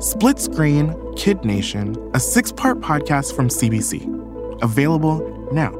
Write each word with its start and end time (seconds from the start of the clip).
Split 0.00 0.38
Screen 0.38 0.96
Kid 1.14 1.44
Nation, 1.44 1.94
a 2.14 2.20
six 2.20 2.50
part 2.50 2.80
podcast 2.80 3.36
from 3.36 3.48
CBC. 3.48 4.62
Available 4.62 5.20
now. 5.52 5.72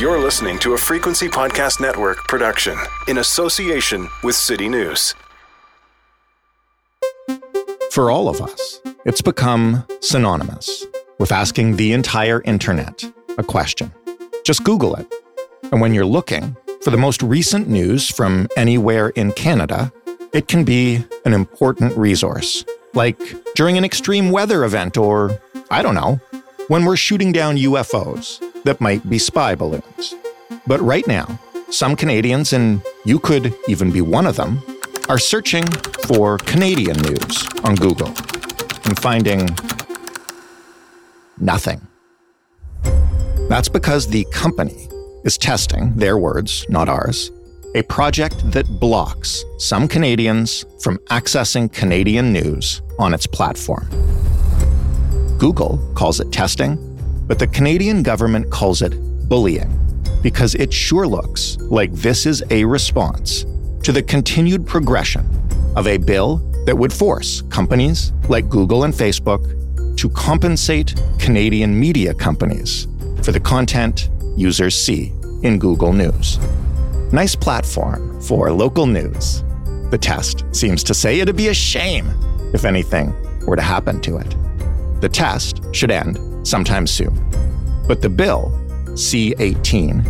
You're 0.00 0.18
listening 0.18 0.58
to 0.58 0.72
a 0.72 0.78
Frequency 0.78 1.28
Podcast 1.28 1.80
Network 1.80 2.18
production 2.26 2.76
in 3.06 3.18
association 3.18 4.08
with 4.24 4.34
City 4.34 4.68
News. 4.68 5.14
For 7.92 8.10
all 8.10 8.28
of 8.28 8.40
us, 8.40 8.80
it's 9.04 9.22
become 9.22 9.86
synonymous 10.00 10.84
with 11.20 11.30
asking 11.30 11.76
the 11.76 11.92
entire 11.92 12.42
internet 12.42 13.04
a 13.38 13.44
question. 13.44 13.92
Just 14.44 14.64
Google 14.64 14.96
it. 14.96 15.06
And 15.70 15.80
when 15.80 15.94
you're 15.94 16.04
looking 16.04 16.56
for 16.82 16.90
the 16.90 16.96
most 16.96 17.22
recent 17.22 17.68
news 17.68 18.10
from 18.10 18.48
anywhere 18.56 19.10
in 19.10 19.30
Canada, 19.30 19.92
it 20.32 20.48
can 20.48 20.64
be 20.64 21.04
an 21.24 21.32
important 21.32 21.96
resource. 21.96 22.64
Like 22.94 23.18
during 23.54 23.76
an 23.76 23.84
extreme 23.84 24.30
weather 24.30 24.64
event, 24.64 24.96
or 24.96 25.40
I 25.70 25.82
don't 25.82 25.94
know, 25.94 26.20
when 26.68 26.84
we're 26.84 26.96
shooting 26.96 27.32
down 27.32 27.56
UFOs 27.56 28.40
that 28.64 28.80
might 28.80 29.08
be 29.08 29.18
spy 29.18 29.54
balloons. 29.54 30.14
But 30.66 30.80
right 30.80 31.06
now, 31.06 31.38
some 31.70 31.96
Canadians, 31.96 32.52
and 32.52 32.82
you 33.04 33.18
could 33.18 33.54
even 33.68 33.90
be 33.90 34.00
one 34.00 34.26
of 34.26 34.36
them, 34.36 34.62
are 35.08 35.18
searching 35.18 35.64
for 36.06 36.38
Canadian 36.38 36.96
news 37.02 37.48
on 37.64 37.76
Google 37.76 38.08
and 38.08 38.98
finding 38.98 39.48
nothing. 41.38 41.86
That's 43.48 43.68
because 43.68 44.08
the 44.08 44.26
company 44.32 44.88
is 45.24 45.38
testing, 45.38 45.94
their 45.94 46.18
words, 46.18 46.66
not 46.68 46.88
ours, 46.88 47.30
a 47.76 47.82
project 47.82 48.50
that 48.50 48.66
blocks 48.80 49.44
some 49.58 49.86
Canadians 49.86 50.64
from 50.80 50.96
accessing 51.10 51.70
Canadian 51.70 52.32
news 52.32 52.80
on 52.98 53.12
its 53.12 53.26
platform. 53.26 53.86
Google 55.36 55.76
calls 55.94 56.18
it 56.18 56.32
testing, 56.32 56.78
but 57.26 57.38
the 57.38 57.46
Canadian 57.46 58.02
government 58.02 58.50
calls 58.50 58.80
it 58.80 58.94
bullying 59.28 59.70
because 60.22 60.54
it 60.54 60.72
sure 60.72 61.06
looks 61.06 61.58
like 61.60 61.92
this 61.92 62.24
is 62.24 62.42
a 62.48 62.64
response 62.64 63.44
to 63.82 63.92
the 63.92 64.02
continued 64.02 64.66
progression 64.66 65.28
of 65.76 65.86
a 65.86 65.98
bill 65.98 66.38
that 66.64 66.74
would 66.74 66.92
force 66.92 67.42
companies 67.50 68.14
like 68.30 68.48
Google 68.48 68.84
and 68.84 68.94
Facebook 68.94 69.44
to 69.98 70.08
compensate 70.08 70.94
Canadian 71.18 71.78
media 71.78 72.14
companies 72.14 72.88
for 73.22 73.32
the 73.32 73.40
content 73.40 74.08
users 74.34 74.74
see 74.74 75.12
in 75.42 75.58
Google 75.58 75.92
News. 75.92 76.38
Nice 77.12 77.36
platform 77.36 78.20
for 78.20 78.50
local 78.52 78.84
news. 78.84 79.44
The 79.90 79.98
test 79.98 80.44
seems 80.50 80.82
to 80.82 80.92
say 80.92 81.20
it'd 81.20 81.36
be 81.36 81.48
a 81.48 81.54
shame 81.54 82.10
if 82.52 82.64
anything 82.64 83.14
were 83.46 83.54
to 83.54 83.62
happen 83.62 84.00
to 84.00 84.16
it. 84.16 84.34
The 85.00 85.08
test 85.08 85.62
should 85.72 85.92
end 85.92 86.18
sometime 86.46 86.84
soon. 86.84 87.14
But 87.86 88.02
the 88.02 88.08
bill, 88.08 88.52
C 88.96 89.34
18, 89.38 90.00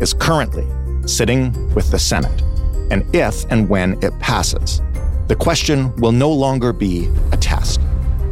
is 0.00 0.12
currently 0.12 0.66
sitting 1.06 1.72
with 1.72 1.88
the 1.92 1.98
Senate. 2.00 2.42
And 2.90 3.04
if 3.14 3.44
and 3.52 3.68
when 3.68 4.02
it 4.02 4.18
passes, 4.18 4.82
the 5.28 5.36
question 5.36 5.94
will 5.96 6.12
no 6.12 6.30
longer 6.30 6.72
be 6.72 7.08
a 7.30 7.36
test. 7.36 7.80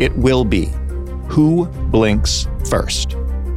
It 0.00 0.14
will 0.16 0.44
be 0.44 0.70
who 1.28 1.66
blinks 1.66 2.48
first? 2.68 3.10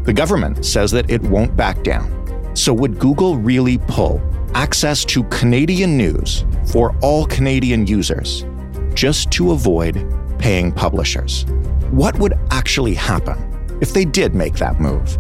The 0.04 0.14
government 0.14 0.64
says 0.64 0.92
that 0.92 1.10
it 1.10 1.22
won't 1.24 1.58
back 1.58 1.82
down. 1.84 2.12
So, 2.56 2.74
would 2.74 3.00
Google 3.00 3.38
really 3.38 3.78
pull 3.78 4.22
access 4.54 5.06
to 5.06 5.24
Canadian 5.26 5.98
news 5.98 6.46
for 6.72 6.96
all 7.02 7.26
Canadian 7.26 7.88
users 7.88 8.46
just 8.94 9.32
to 9.32 9.52
avoid 9.52 10.06
paying 10.38 10.72
publishers. 10.72 11.46
What 11.92 12.18
would 12.20 12.34
actually 12.52 12.94
happen 12.94 13.38
if 13.82 13.94
they 13.94 14.06
did 14.06 14.36
make 14.36 14.56
that 14.56 14.80
move? 14.80 15.18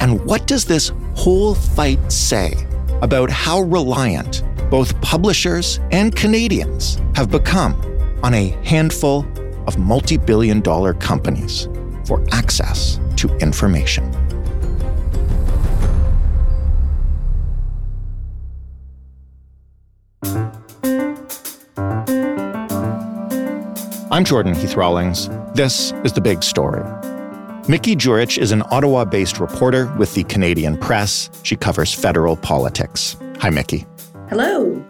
And 0.00 0.24
what 0.24 0.46
does 0.46 0.64
this 0.64 0.92
whole 1.14 1.54
fight 1.54 2.12
say 2.12 2.52
about 3.02 3.30
how 3.30 3.60
reliant 3.62 4.42
both 4.70 5.00
publishers 5.00 5.80
and 5.90 6.14
Canadians 6.14 7.00
have 7.14 7.30
become 7.30 7.74
on 8.22 8.34
a 8.34 8.48
handful 8.64 9.26
of 9.66 9.78
multi 9.78 10.16
billion 10.16 10.60
dollar 10.60 10.94
companies 10.94 11.68
for 12.04 12.24
access 12.32 13.00
to 13.16 13.34
information? 13.38 14.10
I'm 24.16 24.24
Jordan 24.24 24.54
Heath 24.54 24.76
Rawlings. 24.76 25.28
This 25.52 25.92
is 26.02 26.14
The 26.14 26.22
Big 26.22 26.42
Story. 26.42 26.82
Mickey 27.68 27.94
Djuric 27.94 28.38
is 28.38 28.50
an 28.50 28.62
Ottawa 28.70 29.04
based 29.04 29.38
reporter 29.38 29.94
with 29.98 30.14
the 30.14 30.24
Canadian 30.24 30.78
Press. 30.78 31.28
She 31.42 31.54
covers 31.54 31.92
federal 31.92 32.34
politics. 32.34 33.14
Hi, 33.40 33.50
Mickey. 33.50 33.84
Hello. 34.30 34.82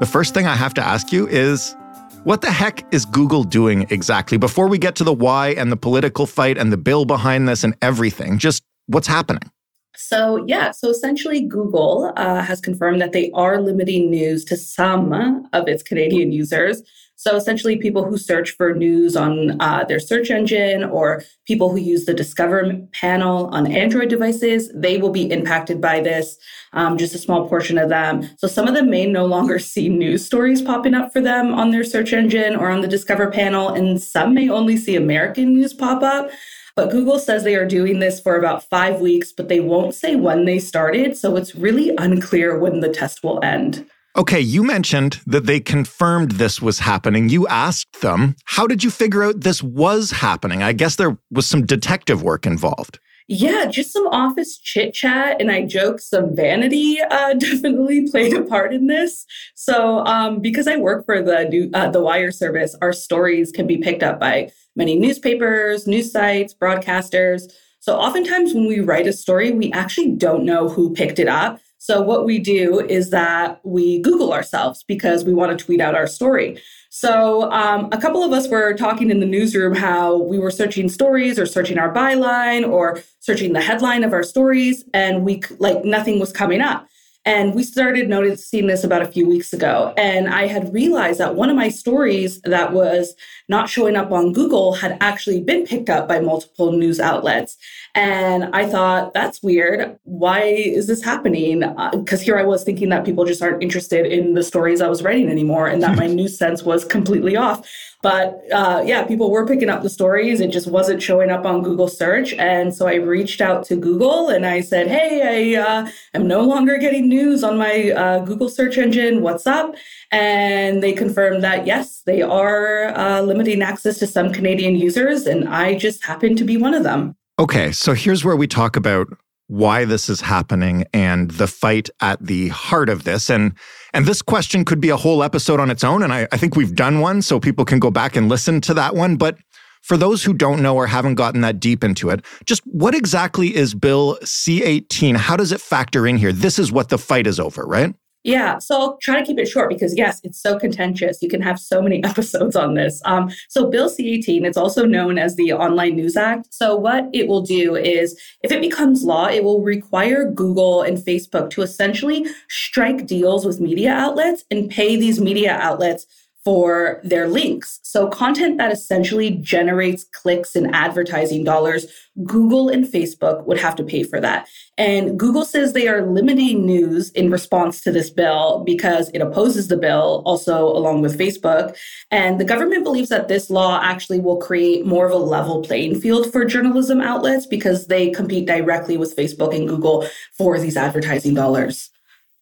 The 0.00 0.08
first 0.10 0.34
thing 0.34 0.48
I 0.48 0.56
have 0.56 0.74
to 0.74 0.84
ask 0.84 1.12
you 1.12 1.28
is 1.28 1.76
what 2.24 2.40
the 2.40 2.50
heck 2.50 2.84
is 2.92 3.04
Google 3.04 3.44
doing 3.44 3.86
exactly? 3.90 4.38
Before 4.38 4.66
we 4.66 4.76
get 4.76 4.96
to 4.96 5.04
the 5.04 5.12
why 5.12 5.50
and 5.50 5.70
the 5.70 5.76
political 5.76 6.26
fight 6.26 6.58
and 6.58 6.72
the 6.72 6.76
bill 6.76 7.04
behind 7.04 7.48
this 7.48 7.62
and 7.62 7.76
everything, 7.80 8.38
just 8.38 8.64
what's 8.86 9.06
happening? 9.06 9.52
So, 9.96 10.44
yeah, 10.48 10.72
so 10.72 10.90
essentially, 10.90 11.42
Google 11.42 12.12
uh, 12.16 12.42
has 12.42 12.60
confirmed 12.60 13.00
that 13.00 13.12
they 13.12 13.30
are 13.34 13.60
limiting 13.60 14.10
news 14.10 14.44
to 14.46 14.56
some 14.56 15.48
of 15.52 15.68
its 15.68 15.84
Canadian 15.84 16.32
users. 16.32 16.82
So 17.16 17.36
essentially, 17.36 17.76
people 17.76 18.04
who 18.04 18.18
search 18.18 18.50
for 18.50 18.74
news 18.74 19.16
on 19.16 19.60
uh, 19.60 19.84
their 19.84 20.00
search 20.00 20.30
engine 20.30 20.84
or 20.84 21.22
people 21.46 21.70
who 21.70 21.78
use 21.78 22.04
the 22.04 22.14
Discover 22.14 22.74
panel 22.92 23.46
on 23.46 23.70
Android 23.70 24.08
devices, 24.08 24.70
they 24.74 24.98
will 24.98 25.10
be 25.10 25.30
impacted 25.30 25.80
by 25.80 26.00
this, 26.00 26.36
um, 26.72 26.98
just 26.98 27.14
a 27.14 27.18
small 27.18 27.48
portion 27.48 27.78
of 27.78 27.88
them. 27.88 28.28
So 28.38 28.48
some 28.48 28.66
of 28.66 28.74
them 28.74 28.90
may 28.90 29.06
no 29.06 29.26
longer 29.26 29.58
see 29.60 29.88
news 29.88 30.24
stories 30.26 30.60
popping 30.60 30.94
up 30.94 31.12
for 31.12 31.20
them 31.20 31.54
on 31.54 31.70
their 31.70 31.84
search 31.84 32.12
engine 32.12 32.56
or 32.56 32.70
on 32.70 32.80
the 32.80 32.88
Discover 32.88 33.30
panel, 33.30 33.68
and 33.68 34.02
some 34.02 34.34
may 34.34 34.48
only 34.48 34.76
see 34.76 34.96
American 34.96 35.52
news 35.52 35.72
pop 35.72 36.02
up. 36.02 36.30
But 36.76 36.90
Google 36.90 37.20
says 37.20 37.44
they 37.44 37.54
are 37.54 37.66
doing 37.66 38.00
this 38.00 38.18
for 38.18 38.36
about 38.36 38.68
five 38.68 39.00
weeks, 39.00 39.32
but 39.32 39.48
they 39.48 39.60
won't 39.60 39.94
say 39.94 40.16
when 40.16 40.44
they 40.44 40.58
started. 40.58 41.16
So 41.16 41.36
it's 41.36 41.54
really 41.54 41.94
unclear 41.98 42.58
when 42.58 42.80
the 42.80 42.88
test 42.88 43.22
will 43.22 43.42
end. 43.44 43.86
Okay, 44.16 44.40
you 44.40 44.62
mentioned 44.62 45.20
that 45.26 45.46
they 45.46 45.58
confirmed 45.58 46.32
this 46.32 46.62
was 46.62 46.78
happening. 46.78 47.30
You 47.30 47.48
asked 47.48 48.00
them, 48.00 48.36
how 48.44 48.68
did 48.68 48.84
you 48.84 48.90
figure 48.90 49.24
out 49.24 49.40
this 49.40 49.60
was 49.60 50.12
happening? 50.12 50.62
I 50.62 50.72
guess 50.72 50.94
there 50.94 51.18
was 51.32 51.48
some 51.48 51.66
detective 51.66 52.22
work 52.22 52.46
involved. 52.46 53.00
Yeah, 53.26 53.66
just 53.66 53.92
some 53.92 54.06
office 54.06 54.56
chit 54.58 54.94
chat, 54.94 55.40
and 55.40 55.50
I 55.50 55.62
joke 55.62 55.98
some 55.98 56.36
vanity 56.36 56.98
uh, 57.10 57.34
definitely 57.38 58.08
played 58.08 58.34
a 58.34 58.42
part 58.42 58.72
in 58.72 58.86
this. 58.86 59.26
So, 59.56 60.06
um, 60.06 60.40
because 60.40 60.68
I 60.68 60.76
work 60.76 61.06
for 61.06 61.20
the 61.20 61.48
new, 61.48 61.70
uh, 61.74 61.90
the 61.90 62.02
Wire 62.02 62.30
service, 62.30 62.76
our 62.80 62.92
stories 62.92 63.50
can 63.50 63.66
be 63.66 63.78
picked 63.78 64.04
up 64.04 64.20
by 64.20 64.52
many 64.76 64.96
newspapers, 64.96 65.88
news 65.88 66.12
sites, 66.12 66.54
broadcasters. 66.54 67.50
So, 67.80 67.96
oftentimes 67.96 68.54
when 68.54 68.68
we 68.68 68.78
write 68.78 69.08
a 69.08 69.12
story, 69.12 69.50
we 69.50 69.72
actually 69.72 70.12
don't 70.12 70.44
know 70.44 70.68
who 70.68 70.92
picked 70.92 71.18
it 71.18 71.28
up. 71.28 71.58
So, 71.84 72.00
what 72.00 72.24
we 72.24 72.38
do 72.38 72.80
is 72.80 73.10
that 73.10 73.60
we 73.62 73.98
Google 73.98 74.32
ourselves 74.32 74.82
because 74.88 75.22
we 75.22 75.34
want 75.34 75.58
to 75.58 75.62
tweet 75.62 75.82
out 75.82 75.94
our 75.94 76.06
story. 76.06 76.56
So, 76.88 77.52
um, 77.52 77.90
a 77.92 77.98
couple 77.98 78.22
of 78.22 78.32
us 78.32 78.48
were 78.48 78.72
talking 78.72 79.10
in 79.10 79.20
the 79.20 79.26
newsroom 79.26 79.74
how 79.74 80.16
we 80.16 80.38
were 80.38 80.50
searching 80.50 80.88
stories 80.88 81.38
or 81.38 81.44
searching 81.44 81.76
our 81.76 81.92
byline 81.92 82.66
or 82.66 83.02
searching 83.20 83.52
the 83.52 83.60
headline 83.60 84.02
of 84.02 84.14
our 84.14 84.22
stories, 84.22 84.82
and 84.94 85.26
we 85.26 85.42
like 85.58 85.84
nothing 85.84 86.18
was 86.18 86.32
coming 86.32 86.62
up. 86.62 86.86
And 87.26 87.54
we 87.54 87.62
started 87.62 88.08
noticing 88.08 88.66
this 88.66 88.84
about 88.84 89.00
a 89.00 89.06
few 89.06 89.26
weeks 89.26 89.52
ago. 89.52 89.94
And 89.96 90.28
I 90.28 90.46
had 90.46 90.72
realized 90.74 91.20
that 91.20 91.36
one 91.36 91.48
of 91.48 91.56
my 91.56 91.70
stories 91.70 92.40
that 92.42 92.72
was 92.72 93.14
not 93.48 93.68
showing 93.68 93.96
up 93.96 94.12
on 94.12 94.32
Google 94.32 94.74
had 94.74 94.98
actually 95.00 95.40
been 95.40 95.64
picked 95.64 95.88
up 95.88 96.06
by 96.06 96.20
multiple 96.20 96.72
news 96.72 97.00
outlets. 97.00 97.56
And 97.94 98.44
I 98.54 98.66
thought, 98.66 99.14
that's 99.14 99.42
weird. 99.42 99.98
Why 100.04 100.42
is 100.42 100.86
this 100.86 101.02
happening? 101.02 101.60
Because 101.92 102.20
uh, 102.20 102.24
here 102.24 102.38
I 102.38 102.44
was 102.44 102.62
thinking 102.62 102.90
that 102.90 103.06
people 103.06 103.24
just 103.24 103.42
aren't 103.42 103.62
interested 103.62 104.06
in 104.06 104.34
the 104.34 104.42
stories 104.42 104.82
I 104.82 104.88
was 104.88 105.02
writing 105.02 105.30
anymore 105.30 105.66
and 105.66 105.82
that 105.82 105.96
my 105.96 106.06
news 106.08 106.36
sense 106.36 106.62
was 106.62 106.84
completely 106.84 107.36
off. 107.36 107.66
But 108.04 108.44
uh, 108.52 108.82
yeah, 108.84 109.04
people 109.04 109.30
were 109.30 109.46
picking 109.46 109.70
up 109.70 109.82
the 109.82 109.88
stories. 109.88 110.42
It 110.42 110.48
just 110.48 110.66
wasn't 110.66 111.02
showing 111.02 111.30
up 111.30 111.46
on 111.46 111.62
Google 111.62 111.88
search. 111.88 112.34
And 112.34 112.74
so 112.74 112.86
I 112.86 112.96
reached 112.96 113.40
out 113.40 113.64
to 113.64 113.76
Google 113.76 114.28
and 114.28 114.44
I 114.44 114.60
said, 114.60 114.88
hey, 114.88 115.56
I 115.56 115.58
uh, 115.58 115.88
am 116.12 116.28
no 116.28 116.42
longer 116.42 116.76
getting 116.76 117.08
news 117.08 117.42
on 117.42 117.56
my 117.56 117.92
uh, 117.92 118.18
Google 118.18 118.50
search 118.50 118.76
engine. 118.76 119.22
What's 119.22 119.46
up? 119.46 119.74
And 120.10 120.82
they 120.82 120.92
confirmed 120.92 121.42
that, 121.44 121.66
yes, 121.66 122.02
they 122.04 122.20
are 122.20 122.88
uh, 122.88 123.22
limiting 123.22 123.62
access 123.62 123.98
to 124.00 124.06
some 124.06 124.34
Canadian 124.34 124.76
users. 124.76 125.26
And 125.26 125.48
I 125.48 125.74
just 125.74 126.04
happen 126.04 126.36
to 126.36 126.44
be 126.44 126.58
one 126.58 126.74
of 126.74 126.82
them. 126.82 127.16
Okay, 127.38 127.72
so 127.72 127.94
here's 127.94 128.22
where 128.22 128.36
we 128.36 128.46
talk 128.46 128.76
about 128.76 129.08
why 129.46 129.84
this 129.84 130.08
is 130.08 130.22
happening 130.22 130.84
and 130.92 131.30
the 131.32 131.46
fight 131.46 131.90
at 132.00 132.24
the 132.24 132.48
heart 132.48 132.88
of 132.88 133.04
this. 133.04 133.28
And 133.30 133.52
and 133.92 134.06
this 134.06 134.22
question 134.22 134.64
could 134.64 134.80
be 134.80 134.88
a 134.88 134.96
whole 134.96 135.22
episode 135.22 135.60
on 135.60 135.70
its 135.70 135.84
own. 135.84 136.02
And 136.02 136.12
I, 136.12 136.26
I 136.32 136.36
think 136.36 136.56
we've 136.56 136.74
done 136.74 137.00
one, 137.00 137.22
so 137.22 137.38
people 137.38 137.64
can 137.64 137.78
go 137.78 137.90
back 137.90 138.16
and 138.16 138.28
listen 138.28 138.60
to 138.62 138.74
that 138.74 138.94
one. 138.94 139.16
But 139.16 139.36
for 139.82 139.96
those 139.96 140.24
who 140.24 140.32
don't 140.32 140.62
know 140.62 140.76
or 140.76 140.86
haven't 140.86 141.16
gotten 141.16 141.42
that 141.42 141.60
deep 141.60 141.84
into 141.84 142.08
it, 142.08 142.24
just 142.46 142.62
what 142.64 142.94
exactly 142.94 143.54
is 143.54 143.74
Bill 143.74 144.18
C 144.24 144.62
18? 144.62 145.14
How 145.14 145.36
does 145.36 145.52
it 145.52 145.60
factor 145.60 146.06
in 146.06 146.16
here? 146.16 146.32
This 146.32 146.58
is 146.58 146.72
what 146.72 146.88
the 146.88 146.98
fight 146.98 147.26
is 147.26 147.38
over, 147.38 147.64
right? 147.64 147.94
Yeah, 148.24 148.58
so 148.58 148.80
I'll 148.80 148.96
try 149.02 149.20
to 149.20 149.24
keep 149.24 149.38
it 149.38 149.46
short 149.46 149.68
because 149.68 149.94
yes, 149.96 150.18
it's 150.24 150.40
so 150.40 150.58
contentious. 150.58 151.20
You 151.20 151.28
can 151.28 151.42
have 151.42 151.58
so 151.60 151.82
many 151.82 152.02
episodes 152.04 152.56
on 152.56 152.72
this. 152.72 153.02
Um, 153.04 153.30
so 153.50 153.68
Bill 153.68 153.90
C-18, 153.90 154.44
it's 154.44 154.56
also 154.56 154.86
known 154.86 155.18
as 155.18 155.36
the 155.36 155.52
Online 155.52 155.94
News 155.94 156.16
Act. 156.16 156.48
So 156.50 156.74
what 156.74 157.06
it 157.12 157.28
will 157.28 157.42
do 157.42 157.76
is, 157.76 158.18
if 158.42 158.50
it 158.50 158.62
becomes 158.62 159.04
law, 159.04 159.26
it 159.26 159.44
will 159.44 159.60
require 159.60 160.30
Google 160.30 160.80
and 160.80 160.96
Facebook 160.96 161.50
to 161.50 161.62
essentially 161.62 162.26
strike 162.48 163.06
deals 163.06 163.44
with 163.44 163.60
media 163.60 163.92
outlets 163.92 164.42
and 164.50 164.70
pay 164.70 164.96
these 164.96 165.20
media 165.20 165.58
outlets 165.60 166.06
for 166.44 167.00
their 167.02 167.26
links. 167.26 167.80
So, 167.82 168.06
content 168.08 168.58
that 168.58 168.70
essentially 168.70 169.30
generates 169.30 170.04
clicks 170.04 170.54
and 170.54 170.74
advertising 170.74 171.42
dollars, 171.42 171.86
Google 172.22 172.68
and 172.68 172.84
Facebook 172.84 173.44
would 173.46 173.58
have 173.58 173.74
to 173.76 173.82
pay 173.82 174.02
for 174.02 174.20
that. 174.20 174.46
And 174.76 175.18
Google 175.18 175.44
says 175.44 175.72
they 175.72 175.88
are 175.88 176.06
limiting 176.06 176.66
news 176.66 177.10
in 177.12 177.30
response 177.30 177.80
to 177.82 177.90
this 177.90 178.10
bill 178.10 178.62
because 178.64 179.08
it 179.14 179.20
opposes 179.20 179.68
the 179.68 179.76
bill, 179.76 180.22
also 180.26 180.66
along 180.66 181.00
with 181.00 181.18
Facebook. 181.18 181.76
And 182.10 182.38
the 182.38 182.44
government 182.44 182.84
believes 182.84 183.08
that 183.08 183.28
this 183.28 183.48
law 183.48 183.80
actually 183.82 184.20
will 184.20 184.36
create 184.36 184.84
more 184.84 185.06
of 185.06 185.12
a 185.12 185.16
level 185.16 185.62
playing 185.62 185.98
field 186.00 186.30
for 186.30 186.44
journalism 186.44 187.00
outlets 187.00 187.46
because 187.46 187.86
they 187.86 188.10
compete 188.10 188.46
directly 188.46 188.96
with 188.96 189.16
Facebook 189.16 189.54
and 189.54 189.66
Google 189.66 190.06
for 190.36 190.60
these 190.60 190.76
advertising 190.76 191.34
dollars. 191.34 191.90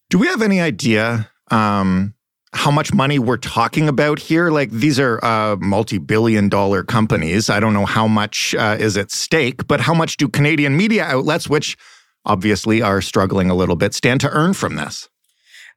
Do 0.09 0.17
we 0.17 0.27
have 0.27 0.41
any 0.41 0.59
idea? 0.59 1.29
Um 1.49 2.12
how 2.53 2.71
much 2.71 2.93
money 2.93 3.19
we're 3.19 3.37
talking 3.37 3.87
about 3.87 4.19
here. 4.19 4.49
Like 4.49 4.71
these 4.71 4.99
are 4.99 5.23
uh, 5.23 5.55
multi-billion 5.57 6.49
dollar 6.49 6.83
companies. 6.83 7.49
I 7.49 7.59
don't 7.59 7.73
know 7.73 7.85
how 7.85 8.07
much 8.07 8.55
uh, 8.55 8.77
is 8.79 8.97
at 8.97 9.11
stake, 9.11 9.67
but 9.67 9.81
how 9.81 9.93
much 9.93 10.17
do 10.17 10.27
Canadian 10.27 10.77
media 10.77 11.03
outlets, 11.03 11.49
which 11.49 11.77
obviously 12.25 12.81
are 12.81 13.01
struggling 13.01 13.49
a 13.49 13.55
little 13.55 13.75
bit, 13.75 13.93
stand 13.93 14.21
to 14.21 14.29
earn 14.29 14.53
from 14.53 14.75
this? 14.75 15.09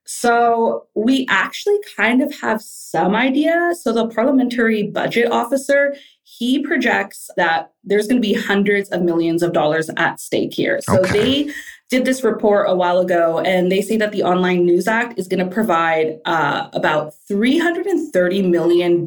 So 0.08 0.86
we 0.94 1.26
actually 1.28 1.78
kind 1.96 2.22
of 2.22 2.32
have 2.40 2.62
some 2.62 3.16
idea. 3.16 3.72
So 3.80 3.92
the 3.92 4.06
parliamentary 4.06 4.84
budget 4.84 5.32
officer, 5.32 5.96
he 6.22 6.62
projects 6.62 7.28
that 7.36 7.72
there's 7.82 8.06
going 8.06 8.22
to 8.22 8.26
be 8.26 8.34
hundreds 8.34 8.88
of 8.90 9.02
millions 9.02 9.42
of 9.42 9.52
dollars 9.52 9.90
at 9.96 10.20
stake 10.20 10.54
here. 10.54 10.80
So 10.82 11.00
okay. 11.00 11.46
they 11.46 11.54
did 11.88 12.04
this 12.04 12.24
report 12.24 12.68
a 12.68 12.74
while 12.74 12.98
ago, 12.98 13.38
and 13.40 13.70
they 13.70 13.80
say 13.80 13.96
that 13.96 14.12
the 14.12 14.22
Online 14.22 14.64
News 14.64 14.88
Act 14.88 15.18
is 15.18 15.28
going 15.28 15.44
to 15.46 15.52
provide 15.52 16.18
uh, 16.24 16.68
about 16.72 17.14
$330 17.30 18.50
million 18.50 19.04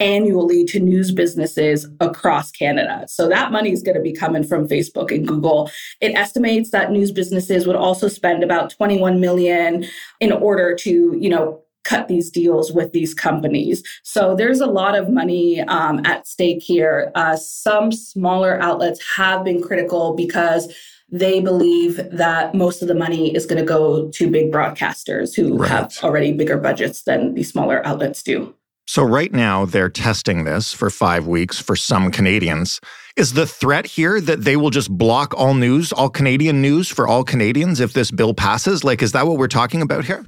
annually 0.00 0.64
to 0.64 0.78
news 0.78 1.12
businesses 1.12 1.86
across 2.00 2.50
Canada. 2.52 3.04
So 3.08 3.28
that 3.28 3.52
money 3.52 3.72
is 3.72 3.82
going 3.82 3.96
to 3.96 4.02
be 4.02 4.12
coming 4.12 4.44
from 4.44 4.68
Facebook 4.68 5.10
and 5.14 5.26
Google. 5.26 5.70
It 6.00 6.14
estimates 6.14 6.70
that 6.70 6.92
news 6.92 7.10
businesses 7.10 7.66
would 7.66 7.76
also 7.76 8.08
spend 8.08 8.44
about 8.44 8.70
21 8.70 9.20
million 9.20 9.84
in 10.20 10.32
order 10.32 10.74
to, 10.76 11.16
you 11.20 11.28
know, 11.28 11.62
cut 11.84 12.06
these 12.06 12.30
deals 12.30 12.70
with 12.70 12.92
these 12.92 13.14
companies. 13.14 13.82
So 14.02 14.36
there's 14.36 14.60
a 14.60 14.66
lot 14.66 14.94
of 14.94 15.08
money 15.08 15.62
um, 15.62 16.04
at 16.04 16.26
stake 16.26 16.62
here. 16.62 17.10
Uh, 17.14 17.36
some 17.36 17.92
smaller 17.92 18.60
outlets 18.60 19.02
have 19.16 19.42
been 19.42 19.62
critical 19.62 20.14
because 20.14 20.72
they 21.10 21.40
believe 21.40 22.00
that 22.10 22.54
most 22.54 22.82
of 22.82 22.88
the 22.88 22.94
money 22.94 23.34
is 23.34 23.46
going 23.46 23.58
to 23.58 23.64
go 23.64 24.08
to 24.10 24.30
big 24.30 24.52
broadcasters 24.52 25.34
who 25.34 25.56
right. 25.56 25.70
have 25.70 25.98
already 26.02 26.32
bigger 26.32 26.58
budgets 26.58 27.02
than 27.02 27.34
these 27.34 27.50
smaller 27.50 27.86
outlets 27.86 28.22
do. 28.22 28.54
So, 28.86 29.02
right 29.02 29.32
now, 29.32 29.66
they're 29.66 29.90
testing 29.90 30.44
this 30.44 30.72
for 30.72 30.88
five 30.88 31.26
weeks 31.26 31.58
for 31.60 31.76
some 31.76 32.10
Canadians. 32.10 32.80
Is 33.16 33.34
the 33.34 33.46
threat 33.46 33.84
here 33.84 34.18
that 34.18 34.44
they 34.44 34.56
will 34.56 34.70
just 34.70 34.90
block 34.90 35.34
all 35.36 35.52
news, 35.52 35.92
all 35.92 36.08
Canadian 36.08 36.62
news 36.62 36.88
for 36.88 37.06
all 37.06 37.22
Canadians 37.22 37.80
if 37.80 37.92
this 37.92 38.10
bill 38.10 38.32
passes? 38.32 38.84
Like, 38.84 39.02
is 39.02 39.12
that 39.12 39.26
what 39.26 39.36
we're 39.36 39.46
talking 39.46 39.82
about 39.82 40.06
here? 40.06 40.24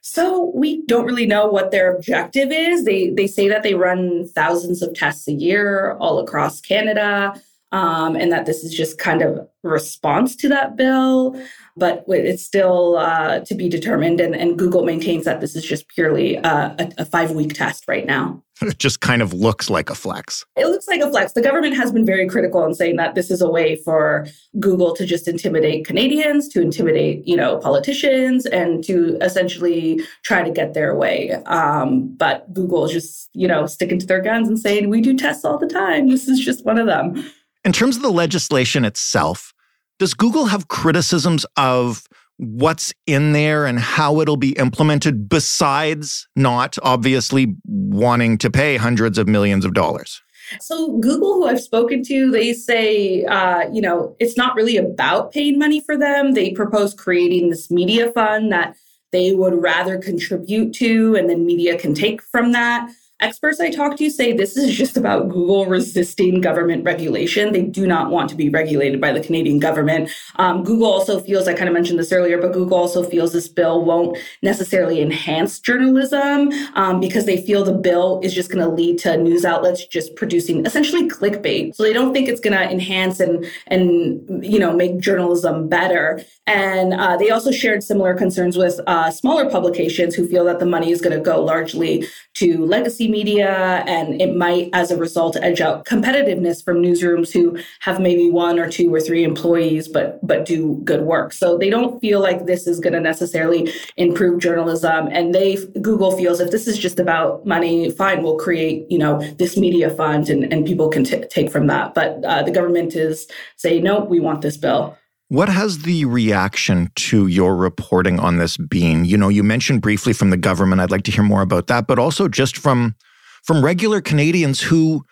So 0.00 0.50
we 0.54 0.84
don't 0.86 1.04
really 1.04 1.26
know 1.26 1.46
what 1.46 1.70
their 1.70 1.94
objective 1.94 2.50
is. 2.50 2.84
They 2.84 3.10
they 3.10 3.26
say 3.26 3.46
that 3.48 3.62
they 3.62 3.74
run 3.74 4.26
thousands 4.26 4.82
of 4.82 4.94
tests 4.94 5.28
a 5.28 5.32
year 5.32 5.92
all 6.00 6.18
across 6.18 6.60
Canada 6.60 7.34
um, 7.72 8.16
and 8.16 8.30
that 8.30 8.46
this 8.46 8.62
is 8.62 8.72
just 8.72 8.98
kind 8.98 9.22
of 9.22 9.48
response 9.62 10.36
to 10.36 10.48
that 10.48 10.76
bill, 10.76 11.40
but 11.76 12.04
it's 12.08 12.44
still 12.44 12.96
uh, 12.98 13.40
to 13.40 13.54
be 13.54 13.68
determined. 13.68 14.20
And, 14.20 14.34
and, 14.34 14.58
Google 14.58 14.84
maintains 14.84 15.24
that 15.24 15.40
this 15.40 15.56
is 15.56 15.64
just 15.64 15.88
purely 15.88 16.36
uh, 16.38 16.74
a, 16.78 16.92
a 16.98 17.04
five 17.06 17.30
week 17.30 17.54
test 17.54 17.84
right 17.88 18.06
now. 18.06 18.42
It 18.62 18.78
just 18.78 19.00
kind 19.00 19.22
of 19.22 19.32
looks 19.32 19.70
like 19.70 19.90
a 19.90 19.94
flex. 19.94 20.44
It 20.56 20.66
looks 20.66 20.86
like 20.86 21.00
a 21.00 21.10
flex. 21.10 21.32
The 21.32 21.42
government 21.42 21.74
has 21.76 21.90
been 21.90 22.06
very 22.06 22.28
critical 22.28 22.64
in 22.64 22.74
saying 22.74 22.94
that 22.96 23.16
this 23.16 23.28
is 23.28 23.40
a 23.40 23.50
way 23.50 23.74
for 23.74 24.28
Google 24.60 24.94
to 24.94 25.04
just 25.04 25.26
intimidate 25.26 25.84
Canadians, 25.84 26.46
to 26.50 26.60
intimidate, 26.60 27.26
you 27.26 27.36
know, 27.36 27.58
politicians, 27.58 28.46
and 28.46 28.84
to 28.84 29.16
essentially 29.20 30.00
try 30.22 30.44
to 30.44 30.50
get 30.50 30.74
their 30.74 30.94
way. 30.94 31.32
Um, 31.46 32.14
but 32.16 32.52
Google 32.54 32.84
is 32.84 32.92
just, 32.92 33.30
you 33.32 33.48
know, 33.48 33.66
sticking 33.66 33.98
to 33.98 34.06
their 34.06 34.20
guns 34.20 34.46
and 34.46 34.60
saying, 34.60 34.88
we 34.88 35.00
do 35.00 35.16
tests 35.16 35.44
all 35.44 35.58
the 35.58 35.66
time. 35.66 36.08
This 36.08 36.28
is 36.28 36.38
just 36.38 36.64
one 36.64 36.78
of 36.78 36.86
them. 36.86 37.28
In 37.64 37.72
terms 37.72 37.96
of 37.96 38.02
the 38.02 38.10
legislation 38.10 38.84
itself, 38.84 39.54
does 39.98 40.14
Google 40.14 40.46
have 40.46 40.68
criticisms 40.68 41.46
of 41.56 42.06
what's 42.38 42.92
in 43.06 43.32
there 43.32 43.66
and 43.66 43.78
how 43.78 44.20
it'll 44.20 44.36
be 44.36 44.52
implemented 44.52 45.28
besides 45.28 46.26
not 46.34 46.76
obviously 46.82 47.54
wanting 47.64 48.36
to 48.38 48.50
pay 48.50 48.76
hundreds 48.76 49.16
of 49.16 49.28
millions 49.28 49.64
of 49.64 49.74
dollars? 49.74 50.20
So, 50.60 50.98
Google, 50.98 51.34
who 51.34 51.46
I've 51.46 51.60
spoken 51.60 52.02
to, 52.04 52.30
they 52.32 52.52
say, 52.52 53.24
uh, 53.24 53.70
you 53.72 53.80
know, 53.80 54.16
it's 54.18 54.36
not 54.36 54.56
really 54.56 54.76
about 54.76 55.32
paying 55.32 55.58
money 55.58 55.80
for 55.80 55.96
them. 55.96 56.32
They 56.32 56.50
propose 56.50 56.94
creating 56.94 57.50
this 57.50 57.70
media 57.70 58.10
fund 58.12 58.50
that 58.50 58.76
they 59.12 59.34
would 59.34 59.62
rather 59.62 59.98
contribute 59.98 60.72
to, 60.74 61.14
and 61.14 61.30
then 61.30 61.46
media 61.46 61.78
can 61.78 61.94
take 61.94 62.22
from 62.22 62.52
that. 62.52 62.90
Experts 63.22 63.60
I 63.60 63.70
talk 63.70 63.96
to 63.98 64.10
say 64.10 64.32
this 64.32 64.56
is 64.56 64.76
just 64.76 64.96
about 64.96 65.28
Google 65.28 65.66
resisting 65.66 66.40
government 66.40 66.84
regulation. 66.84 67.52
They 67.52 67.62
do 67.62 67.86
not 67.86 68.10
want 68.10 68.28
to 68.30 68.34
be 68.34 68.48
regulated 68.48 69.00
by 69.00 69.12
the 69.12 69.20
Canadian 69.20 69.60
government. 69.60 70.10
Um, 70.36 70.64
Google 70.64 70.88
also 70.88 71.20
feels, 71.20 71.46
I 71.46 71.54
kind 71.54 71.68
of 71.68 71.72
mentioned 71.72 72.00
this 72.00 72.10
earlier, 72.10 72.42
but 72.42 72.52
Google 72.52 72.76
also 72.76 73.04
feels 73.04 73.32
this 73.32 73.46
bill 73.46 73.84
won't 73.84 74.18
necessarily 74.42 75.00
enhance 75.00 75.60
journalism 75.60 76.50
um, 76.74 76.98
because 76.98 77.24
they 77.24 77.40
feel 77.40 77.62
the 77.62 77.72
bill 77.72 78.20
is 78.24 78.34
just 78.34 78.50
going 78.50 78.64
to 78.64 78.68
lead 78.68 78.98
to 78.98 79.16
news 79.16 79.44
outlets 79.44 79.86
just 79.86 80.16
producing 80.16 80.66
essentially 80.66 81.08
clickbait. 81.08 81.76
So 81.76 81.84
they 81.84 81.92
don't 81.92 82.12
think 82.12 82.28
it's 82.28 82.40
going 82.40 82.58
to 82.58 82.68
enhance 82.68 83.20
and 83.20 83.46
and 83.68 84.44
you 84.44 84.58
know 84.58 84.74
make 84.74 84.98
journalism 84.98 85.68
better. 85.68 86.24
And 86.48 86.92
uh, 86.92 87.16
they 87.16 87.30
also 87.30 87.52
shared 87.52 87.84
similar 87.84 88.14
concerns 88.14 88.56
with 88.56 88.80
uh, 88.88 89.12
smaller 89.12 89.48
publications 89.48 90.16
who 90.16 90.26
feel 90.26 90.44
that 90.46 90.58
the 90.58 90.66
money 90.66 90.90
is 90.90 91.00
going 91.00 91.16
to 91.16 91.22
go 91.22 91.40
largely 91.40 92.04
to 92.34 92.66
legacy 92.66 93.11
media 93.12 93.84
and 93.86 94.20
it 94.20 94.34
might 94.34 94.68
as 94.72 94.90
a 94.90 94.96
result 94.96 95.36
edge 95.40 95.60
out 95.60 95.84
competitiveness 95.84 96.64
from 96.64 96.82
newsrooms 96.82 97.30
who 97.32 97.56
have 97.80 98.00
maybe 98.00 98.30
one 98.30 98.58
or 98.58 98.68
two 98.68 98.92
or 98.92 99.00
three 99.00 99.22
employees 99.22 99.86
but 99.86 100.18
but 100.26 100.44
do 100.44 100.80
good 100.82 101.02
work. 101.02 101.32
So 101.32 101.56
they 101.56 101.70
don't 101.70 102.00
feel 102.00 102.20
like 102.20 102.46
this 102.46 102.66
is 102.66 102.80
going 102.80 102.94
to 102.94 103.00
necessarily 103.00 103.72
improve 103.96 104.40
journalism 104.40 105.08
and 105.12 105.34
they 105.34 105.56
google 105.80 106.16
feels 106.16 106.40
if 106.40 106.50
this 106.50 106.66
is 106.66 106.78
just 106.78 106.98
about 106.98 107.46
money 107.46 107.90
fine 107.90 108.22
we'll 108.22 108.38
create 108.38 108.90
you 108.90 108.98
know 108.98 109.20
this 109.36 109.56
media 109.56 109.90
fund 109.90 110.28
and, 110.28 110.52
and 110.52 110.66
people 110.66 110.88
can 110.88 111.04
t- 111.04 111.24
take 111.28 111.50
from 111.50 111.66
that. 111.68 111.94
But 111.94 112.24
uh, 112.24 112.42
the 112.42 112.50
government 112.50 112.96
is 112.96 113.28
saying 113.56 113.84
no 113.84 114.04
we 114.04 114.18
want 114.18 114.40
this 114.42 114.56
bill 114.56 114.96
What 115.32 115.48
has 115.48 115.78
the 115.78 116.04
reaction 116.04 116.90
to 116.94 117.26
your 117.26 117.56
reporting 117.56 118.20
on 118.20 118.36
this 118.36 118.58
been? 118.58 119.06
You 119.06 119.16
know, 119.16 119.30
you 119.30 119.42
mentioned 119.42 119.80
briefly 119.80 120.12
from 120.12 120.28
the 120.28 120.36
government. 120.36 120.82
I'd 120.82 120.90
like 120.90 121.04
to 121.04 121.10
hear 121.10 121.24
more 121.24 121.40
about 121.40 121.68
that, 121.68 121.86
but 121.86 121.98
also 121.98 122.28
just 122.28 122.58
from 122.58 122.96
from 123.42 123.64
regular 123.64 124.02
Canadians 124.02 124.60
who 124.60 125.06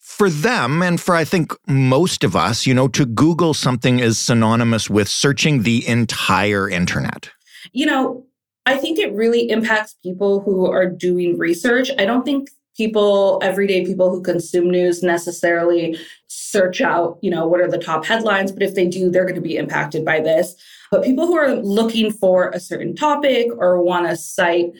for 0.00 0.28
them 0.28 0.82
and 0.82 1.00
for 1.00 1.14
I 1.14 1.22
think 1.22 1.52
most 1.68 2.24
of 2.24 2.34
us, 2.34 2.66
you 2.66 2.74
know, 2.74 2.88
to 2.88 3.06
Google 3.06 3.54
something 3.54 4.00
is 4.00 4.18
synonymous 4.18 4.90
with 4.90 5.08
searching 5.08 5.62
the 5.62 5.86
entire 5.86 6.68
internet. 6.68 7.30
You 7.70 7.86
know, 7.86 8.26
I 8.66 8.76
think 8.76 8.98
it 8.98 9.14
really 9.14 9.48
impacts 9.48 9.94
people 10.02 10.40
who 10.40 10.66
are 10.66 10.90
doing 10.90 11.38
research. 11.38 11.88
I 12.00 12.04
don't 12.04 12.24
think 12.24 12.50
people, 12.76 13.40
everyday 13.42 13.84
people 13.84 14.10
who 14.10 14.22
consume 14.22 14.70
news 14.70 15.02
necessarily 15.02 15.98
search 16.28 16.80
out, 16.80 17.18
you 17.22 17.30
know, 17.30 17.46
what 17.46 17.60
are 17.60 17.70
the 17.70 17.78
top 17.78 18.04
headlines, 18.04 18.52
but 18.52 18.62
if 18.62 18.74
they 18.74 18.86
do, 18.86 19.10
they're 19.10 19.24
going 19.24 19.34
to 19.34 19.40
be 19.40 19.56
impacted 19.56 20.04
by 20.04 20.20
this. 20.20 20.54
But 20.90 21.04
people 21.04 21.26
who 21.26 21.36
are 21.36 21.54
looking 21.54 22.12
for 22.12 22.50
a 22.50 22.60
certain 22.60 22.94
topic 22.94 23.48
or 23.58 23.82
want 23.82 24.06
to 24.08 24.16
cite 24.16 24.72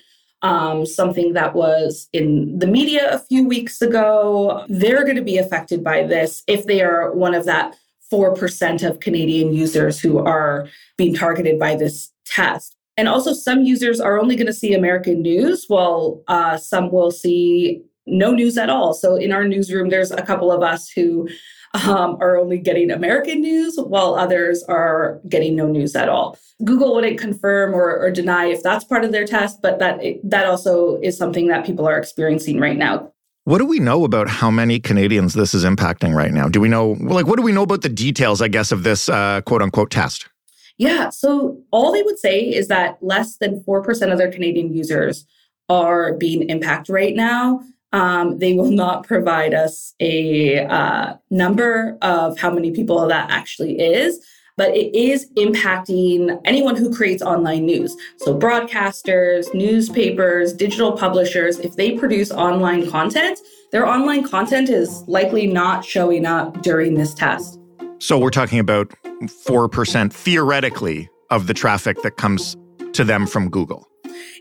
um, 0.43 0.87
something 0.87 1.33
that 1.33 1.55
was 1.55 2.09
in 2.13 2.59
the 2.59 2.67
media 2.67 3.13
a 3.13 3.19
few 3.19 3.47
weeks 3.47 3.81
ago, 3.81 4.65
they're 4.69 5.05
going 5.05 5.17
to 5.17 5.23
be 5.23 5.39
affected 5.39 5.83
by 5.83 6.03
this 6.03 6.43
if 6.47 6.67
they 6.67 6.83
are 6.83 7.13
one 7.13 7.35
of 7.35 7.47
that 7.47 7.77
4% 8.13 8.89
of 8.89 9.01
Canadian 9.01 9.53
users 9.53 9.99
who 9.99 10.19
are 10.19 10.69
being 10.97 11.15
targeted 11.15 11.59
by 11.59 11.75
this 11.75 12.13
test. 12.25 12.77
And 12.97 13.09
also, 13.09 13.33
some 13.33 13.63
users 13.63 14.01
are 14.01 14.19
only 14.19 14.37
going 14.37 14.47
to 14.47 14.53
see 14.53 14.73
American 14.73 15.21
news, 15.21 15.67
while 15.69 16.23
uh, 16.29 16.57
some 16.57 16.91
will 16.91 17.11
see 17.11 17.83
no 18.07 18.31
news 18.31 18.57
at 18.57 18.71
all. 18.71 18.95
So, 18.95 19.17
in 19.17 19.33
our 19.33 19.47
newsroom, 19.47 19.91
there's 19.91 20.11
a 20.11 20.23
couple 20.23 20.51
of 20.51 20.63
us 20.63 20.89
who 20.89 21.29
um, 21.75 22.17
are 22.21 22.37
only 22.37 22.59
getting 22.59 22.91
American 22.91 23.41
news, 23.41 23.77
while 23.77 24.15
others 24.15 24.63
are 24.65 25.21
getting 25.29 25.55
no 25.57 25.67
news 25.67 25.95
at 25.95 26.09
all. 26.09 26.39
Google 26.65 26.95
wouldn't 26.95 27.19
confirm 27.19 27.75
or, 27.75 27.99
or 27.99 28.11
deny 28.11 28.47
if 28.47 28.63
that's 28.63 28.85
part 28.85 29.05
of 29.05 29.13
their 29.13 29.27
test, 29.27 29.61
but 29.61 29.79
that 29.79 30.01
that 30.25 30.47
also 30.47 30.99
is 31.03 31.19
something 31.19 31.49
that 31.49 31.67
people 31.67 31.87
are 31.87 31.99
experiencing 31.99 32.59
right 32.59 32.79
now. 32.79 33.13
What 33.45 33.59
do 33.59 33.67
we 33.67 33.79
know 33.79 34.05
about 34.05 34.29
how 34.29 34.51
many 34.51 34.81
Canadians 34.81 35.35
this 35.35 35.55
is 35.55 35.65
impacting 35.65 36.15
right 36.15 36.33
now? 36.33 36.49
Do 36.49 36.61
we 36.61 36.69
know, 36.69 36.97
like, 36.99 37.29
what 37.29 37.37
do 37.37 37.43
we 37.43 37.53
know 37.53 37.63
about 37.63 37.83
the 37.83 37.89
details, 37.89 38.43
I 38.43 38.49
guess, 38.49 38.73
of 38.73 38.83
this 38.83 39.09
uh, 39.09 39.41
quote 39.43 39.63
unquote 39.63 39.91
test? 39.91 40.29
Yeah. 40.79 41.09
So 41.11 41.63
all 41.71 41.93
they 41.93 42.03
would 42.03 42.19
say 42.19 42.41
is 42.41 42.69
that 42.69 42.99
less 43.01 43.39
than 43.39 43.63
4% 43.63 44.13
of 44.13 44.19
their 44.19 44.31
Canadian 44.31 44.73
users 44.75 45.27
are 45.69 46.15
being 46.15 46.49
impacted 46.49 46.95
right 46.95 47.15
now. 47.15 47.61
Um, 47.93 48.39
they 48.39 48.55
will 48.55 48.71
not 48.71 49.07
provide 49.07 49.55
us 49.55 49.95
a 50.01 50.65
uh, 50.67 51.15
number 51.31 51.97
of 52.03 52.39
how 52.39 52.51
many 52.51 52.71
people 52.73 53.07
that 53.09 53.31
actually 53.31 53.81
is, 53.81 54.21
but 54.57 54.71
it 54.77 54.95
is 54.95 55.31
impacting 55.37 56.41
anyone 56.45 56.77
who 56.77 56.95
creates 56.95 57.23
online 57.23 57.65
news. 57.65 57.97
So, 58.19 58.37
broadcasters, 58.39 59.53
newspapers, 59.55 60.53
digital 60.53 60.93
publishers, 60.93 61.59
if 61.61 61.77
they 61.77 61.93
produce 61.93 62.31
online 62.31 62.91
content, 62.91 63.39
their 63.73 63.87
online 63.87 64.25
content 64.25 64.69
is 64.69 65.03
likely 65.07 65.47
not 65.47 65.85
showing 65.85 66.27
up 66.27 66.63
during 66.63 66.95
this 66.95 67.15
test. 67.15 67.59
So, 67.99 68.19
we're 68.19 68.31
talking 68.31 68.59
about 68.59 68.93
4% 69.23 70.13
theoretically 70.13 71.09
of 71.31 71.47
the 71.47 71.55
traffic 71.55 72.03
that 72.03 72.17
comes 72.17 72.57
to 72.93 73.05
them 73.05 73.27
from 73.27 73.51
Google. 73.51 73.89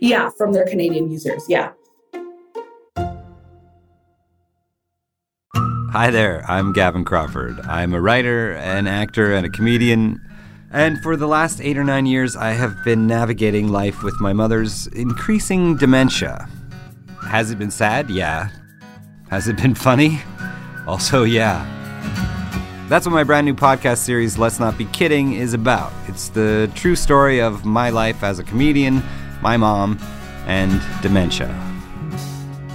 Yeah, 0.01 0.29
from 0.37 0.53
their 0.53 0.65
Canadian 0.65 1.09
users. 1.11 1.45
Yeah. 1.47 1.71
Hi 5.91 6.11
there, 6.11 6.43
I'm 6.49 6.73
Gavin 6.73 7.05
Crawford. 7.05 7.57
I'm 7.61 7.93
a 7.93 8.01
writer, 8.01 8.51
an 8.55 8.85
actor, 8.85 9.33
and 9.33 9.45
a 9.45 9.49
comedian. 9.49 10.19
And 10.71 11.01
for 11.01 11.15
the 11.15 11.27
last 11.27 11.61
eight 11.61 11.77
or 11.77 11.85
nine 11.85 12.05
years, 12.05 12.35
I 12.35 12.51
have 12.51 12.83
been 12.83 13.07
navigating 13.07 13.69
life 13.69 14.03
with 14.03 14.19
my 14.19 14.33
mother's 14.33 14.87
increasing 14.87 15.77
dementia. 15.77 16.49
Has 17.23 17.49
it 17.49 17.57
been 17.57 17.71
sad? 17.71 18.09
Yeah. 18.09 18.49
Has 19.29 19.47
it 19.47 19.55
been 19.55 19.73
funny? 19.73 20.19
Also, 20.85 21.23
yeah. 21.23 21.65
That's 22.87 23.07
what 23.07 23.13
my 23.13 23.23
brand 23.23 23.45
new 23.45 23.55
podcast 23.55 23.97
series, 23.97 24.37
Let's 24.37 24.59
Not 24.59 24.77
Be 24.77 24.85
Kidding, 24.85 25.33
is 25.33 25.55
about. 25.55 25.91
It's 26.07 26.29
the 26.29 26.71
true 26.75 26.95
story 26.95 27.41
of 27.41 27.65
my 27.65 27.89
life 27.89 28.23
as 28.23 28.37
a 28.37 28.43
comedian, 28.43 29.01
my 29.41 29.57
mom, 29.57 29.97
and 30.45 30.79
dementia. 31.01 31.49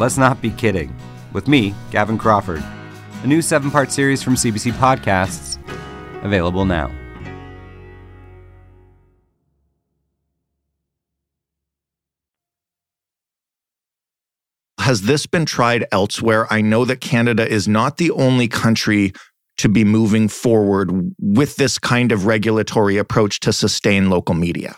Let's 0.01 0.19
Not 0.19 0.43
Be 0.43 0.51
Kidding, 0.51 0.93
with 1.33 1.47
me, 1.47 1.77
Gavin 1.93 2.19
Crawford, 2.19 2.61
a 3.23 3.27
new 3.29 3.41
seven 3.41 3.71
part 3.71 3.93
series 3.93 4.21
from 4.21 4.35
CBC 4.35 4.73
Podcasts, 4.73 5.59
available 6.25 6.65
now. 6.65 6.91
Has 14.81 15.03
this 15.03 15.27
been 15.27 15.47
tried 15.47 15.85
elsewhere? 15.93 16.53
I 16.53 16.63
know 16.63 16.85
that 16.85 17.01
Canada 17.01 17.49
is 17.49 17.69
not 17.69 17.99
the 17.99 18.11
only 18.11 18.49
country 18.49 19.13
to 19.61 19.69
be 19.69 19.85
moving 19.85 20.29
forward 20.29 21.15
with 21.19 21.57
this 21.57 21.79
kind 21.79 22.13
of 22.13 22.27
regulatory 22.27 22.97
approach 22.97 23.41
to 23.41 23.53
sustain 23.53 24.11
local 24.11 24.35
media? 24.35 24.77